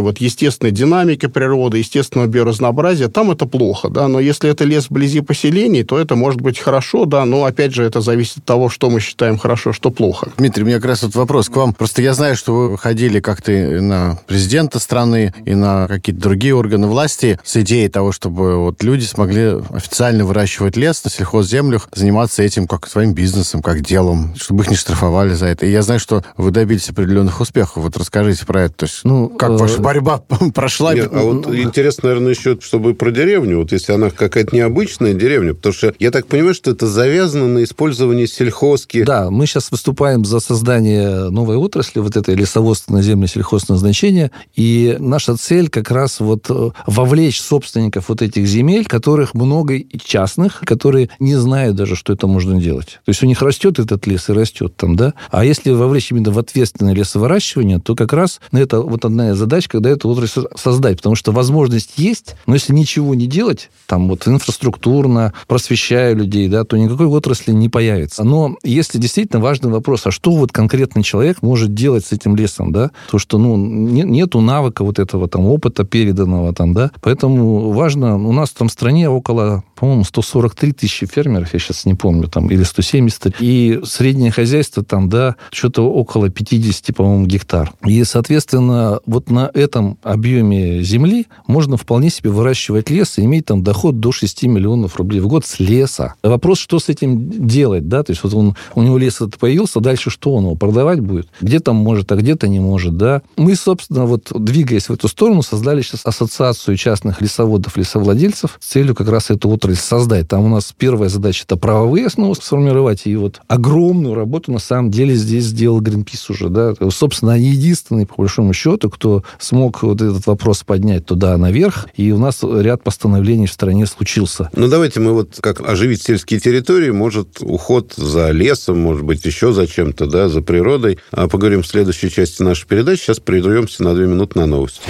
вот 0.00 0.18
естественной 0.18 0.72
динамики 0.72 1.26
природы, 1.26 1.78
естественного 1.78 2.28
биоразнообразия, 2.28 3.08
там 3.08 3.30
это 3.30 3.46
плохо, 3.46 3.88
да, 3.90 4.08
но 4.08 4.18
если 4.18 4.50
это 4.50 4.64
лес 4.64 4.90
вблизи 4.90 5.20
поселений, 5.20 5.84
то 5.84 5.98
это 5.98 6.16
может 6.16 6.40
быть 6.40 6.58
хорошо, 6.58 7.04
да, 7.04 7.24
но, 7.24 7.44
опять 7.44 7.74
же, 7.74 7.84
это 7.84 8.00
зависит 8.00 8.38
от 8.38 8.44
того, 8.44 8.68
что 8.68 8.90
мы 8.90 9.00
считаем 9.00 9.38
хорошо, 9.38 9.72
что 9.72 9.90
плохо. 9.90 10.32
Дмитрий, 10.48 10.62
у 10.62 10.66
меня 10.66 10.76
как 10.76 10.86
раз 10.86 11.02
вот 11.02 11.14
вопрос 11.14 11.50
к 11.50 11.56
вам. 11.56 11.74
Просто 11.74 12.00
я 12.00 12.14
знаю, 12.14 12.34
что 12.34 12.54
вы 12.54 12.68
выходили 12.70 13.20
как-то 13.20 13.52
на 13.52 14.18
президента 14.26 14.78
страны 14.78 15.34
и 15.44 15.54
на 15.54 15.86
какие-то 15.86 16.22
другие 16.22 16.54
органы 16.54 16.86
власти 16.86 17.38
с 17.44 17.56
идеей 17.56 17.90
того, 17.90 18.12
чтобы 18.12 18.56
вот 18.56 18.82
люди 18.82 19.04
смогли 19.04 19.56
официально 19.70 20.24
выращивать 20.24 20.78
лес 20.78 21.04
на 21.04 21.10
сельхозземлях, 21.10 21.90
заниматься 21.94 22.42
этим 22.42 22.66
как 22.66 22.88
своим 22.88 23.12
бизнесом, 23.12 23.60
как 23.60 23.82
делом, 23.82 24.34
чтобы 24.38 24.64
их 24.64 24.70
не 24.70 24.76
штрафовали 24.76 25.34
за 25.34 25.48
это. 25.48 25.66
И 25.66 25.70
я 25.70 25.82
знаю, 25.82 26.00
что 26.00 26.24
вы 26.38 26.50
добились 26.50 26.88
определенных 26.88 27.42
успехов. 27.42 27.82
Вот 27.82 27.98
расскажите 27.98 28.46
про 28.46 28.62
это. 28.62 28.74
То 28.74 28.86
есть, 28.86 29.00
ну, 29.04 29.28
как 29.28 29.50
ваша 29.50 29.76
э, 29.76 29.82
борьба 29.82 30.22
прошла? 30.54 30.94
Нет, 30.94 31.10
а 31.12 31.24
вот 31.24 31.54
интересно, 31.54 32.08
наверное, 32.08 32.32
еще, 32.32 32.58
чтобы 32.58 32.94
про 32.94 33.10
деревню. 33.10 33.58
Вот 33.58 33.72
если 33.72 33.92
она 33.92 34.08
какая-то 34.08 34.56
необычная 34.56 35.12
деревня, 35.12 35.52
потому 35.52 35.74
что 35.74 35.92
я 35.98 36.10
так 36.10 36.26
понимаю, 36.26 36.54
что 36.54 36.70
это 36.70 36.86
завязано 36.86 37.48
на 37.48 37.64
использовании 37.64 38.24
сельхозки. 38.24 39.02
Да, 39.02 39.30
мы 39.30 39.44
сейчас 39.44 39.70
выступаем 39.70 40.24
за 40.24 40.37
создание 40.38 41.30
новой 41.30 41.56
отрасли, 41.56 42.00
вот 42.00 42.16
этой 42.16 42.34
лесоводства 42.34 42.92
на 42.94 43.02
земле 43.02 43.28
сельхозназначения, 43.28 44.30
и 44.54 44.96
наша 44.98 45.36
цель 45.36 45.68
как 45.68 45.90
раз 45.90 46.20
вот 46.20 46.46
э, 46.48 46.70
вовлечь 46.86 47.40
собственников 47.40 48.08
вот 48.08 48.22
этих 48.22 48.46
земель, 48.46 48.86
которых 48.86 49.34
много 49.34 49.80
частных, 50.04 50.60
которые 50.60 51.10
не 51.18 51.36
знают 51.36 51.76
даже, 51.76 51.96
что 51.96 52.12
это 52.12 52.26
можно 52.26 52.60
делать. 52.60 53.00
То 53.04 53.10
есть 53.10 53.22
у 53.22 53.26
них 53.26 53.42
растет 53.42 53.78
этот 53.78 54.06
лес 54.06 54.28
и 54.28 54.32
растет 54.32 54.76
там, 54.76 54.96
да. 54.96 55.14
А 55.30 55.44
если 55.44 55.70
вовлечь 55.70 56.10
именно 56.10 56.30
в 56.30 56.38
ответственное 56.38 56.94
лесовыращивание, 56.94 57.78
то 57.78 57.94
как 57.94 58.12
раз 58.12 58.40
ну, 58.52 58.60
это 58.60 58.80
вот 58.80 59.04
одна 59.04 59.30
из 59.30 59.36
задач, 59.36 59.68
когда 59.68 59.90
эту 59.90 60.08
отрасль 60.08 60.44
создать. 60.56 60.98
Потому 60.98 61.14
что 61.14 61.32
возможность 61.32 61.92
есть, 61.96 62.36
но 62.46 62.54
если 62.54 62.72
ничего 62.72 63.14
не 63.14 63.26
делать, 63.26 63.70
там 63.86 64.08
вот 64.08 64.26
инфраструктурно, 64.26 65.32
просвещая 65.46 66.14
людей, 66.14 66.48
да, 66.48 66.64
то 66.64 66.76
никакой 66.76 67.06
отрасли 67.06 67.52
не 67.52 67.68
появится. 67.68 68.24
Но 68.24 68.56
если 68.62 68.98
действительно 68.98 69.40
важный 69.40 69.70
вопрос, 69.70 70.06
а 70.06 70.10
что 70.10 70.27
вот 70.36 70.52
конкретный 70.52 71.02
человек 71.02 71.42
может 71.42 71.74
делать 71.74 72.04
с 72.04 72.12
этим 72.12 72.36
лесом, 72.36 72.72
да, 72.72 72.90
то 73.10 73.18
что, 73.18 73.38
ну, 73.38 73.56
не, 73.56 74.02
нету 74.02 74.40
навыка 74.40 74.84
вот 74.84 74.98
этого 74.98 75.28
там 75.28 75.46
опыта 75.46 75.84
переданного 75.84 76.52
там, 76.54 76.74
да, 76.74 76.90
поэтому 77.00 77.72
важно, 77.72 78.16
у 78.16 78.32
нас 78.32 78.50
там 78.50 78.68
в 78.68 78.72
стране 78.72 79.08
около 79.08 79.64
по-моему, 79.78 80.04
143 80.04 80.72
тысячи 80.72 81.06
фермеров, 81.06 81.52
я 81.54 81.60
сейчас 81.60 81.84
не 81.84 81.94
помню, 81.94 82.28
там, 82.28 82.50
или 82.50 82.64
170. 82.64 83.36
И 83.40 83.80
среднее 83.84 84.32
хозяйство 84.32 84.82
там, 84.82 85.08
да, 85.08 85.36
что-то 85.52 85.88
около 85.88 86.30
50, 86.30 86.96
по-моему, 86.96 87.26
гектар. 87.26 87.72
И, 87.86 88.02
соответственно, 88.02 88.98
вот 89.06 89.30
на 89.30 89.50
этом 89.54 89.98
объеме 90.02 90.82
земли 90.82 91.26
можно 91.46 91.76
вполне 91.76 92.10
себе 92.10 92.30
выращивать 92.30 92.90
лес 92.90 93.18
и 93.18 93.24
иметь 93.24 93.46
там 93.46 93.62
доход 93.62 94.00
до 94.00 94.10
6 94.10 94.42
миллионов 94.44 94.96
рублей 94.96 95.20
в 95.20 95.28
год 95.28 95.46
с 95.46 95.60
леса. 95.60 96.14
Вопрос, 96.22 96.58
что 96.58 96.80
с 96.80 96.88
этим 96.88 97.46
делать, 97.46 97.88
да, 97.88 98.02
то 98.02 98.10
есть 98.10 98.24
вот 98.24 98.34
он, 98.34 98.56
у 98.74 98.82
него 98.82 98.98
лес 98.98 99.22
появился, 99.38 99.80
дальше 99.80 100.07
что 100.08 100.34
он 100.34 100.44
его 100.44 100.54
продавать 100.54 101.00
будет? 101.00 101.28
Где-то 101.40 101.72
может, 101.72 102.10
а 102.12 102.16
где-то 102.16 102.48
не 102.48 102.60
может, 102.60 102.96
да. 102.96 103.22
Мы, 103.36 103.54
собственно, 103.54 104.06
вот 104.06 104.32
двигаясь 104.34 104.88
в 104.88 104.92
эту 104.92 105.08
сторону, 105.08 105.42
создали 105.42 105.82
сейчас 105.82 106.00
ассоциацию 106.04 106.76
частных 106.76 107.20
лесоводов, 107.20 107.76
лесовладельцев 107.76 108.58
с 108.60 108.66
целью 108.66 108.94
как 108.94 109.08
раз 109.08 109.30
эту 109.30 109.48
отрасль 109.50 109.80
создать. 109.80 110.28
Там 110.28 110.44
у 110.44 110.48
нас 110.48 110.74
первая 110.76 111.08
задача 111.08 111.44
это 111.44 111.56
правовые 111.56 112.06
основы 112.06 112.34
сформировать, 112.34 113.02
и 113.06 113.16
вот 113.16 113.40
огромную 113.48 114.14
работу 114.14 114.52
на 114.52 114.58
самом 114.58 114.90
деле 114.90 115.14
здесь 115.14 115.44
сделал 115.44 115.80
Greenpeace 115.80 116.26
уже, 116.30 116.48
да. 116.48 116.74
Собственно, 116.90 117.32
они 117.32 117.50
единственные, 117.50 118.06
по 118.06 118.14
большому 118.18 118.52
счету, 118.52 118.90
кто 118.90 119.22
смог 119.38 119.82
вот 119.82 120.00
этот 120.00 120.26
вопрос 120.26 120.62
поднять 120.64 121.06
туда 121.06 121.36
наверх, 121.36 121.88
и 121.96 122.10
у 122.12 122.18
нас 122.18 122.40
ряд 122.42 122.82
постановлений 122.82 123.46
в 123.46 123.52
стране 123.52 123.86
случился. 123.86 124.50
Ну, 124.54 124.68
давайте 124.68 125.00
мы 125.00 125.12
вот 125.12 125.38
как 125.40 125.60
оживить 125.60 126.02
сельские 126.02 126.40
территории, 126.40 126.90
может, 126.90 127.38
уход 127.40 127.94
за 127.96 128.30
лесом, 128.30 128.80
может 128.80 129.04
быть, 129.04 129.24
еще 129.24 129.52
за 129.52 129.66
чем-то. 129.66 129.97
Чем-то, 129.98 130.06
да, 130.06 130.28
за 130.28 130.42
природой. 130.42 130.98
А 131.10 131.28
поговорим 131.28 131.62
в 131.62 131.66
следующей 131.66 132.10
части 132.10 132.42
нашей 132.42 132.66
передачи. 132.66 133.00
Сейчас 133.00 133.20
прервемся 133.20 133.82
на 133.82 133.94
две 133.94 134.06
минуты 134.06 134.38
на 134.38 134.46
новости. 134.46 134.82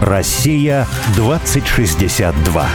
Россия 0.00 0.86
2062. 1.16 2.68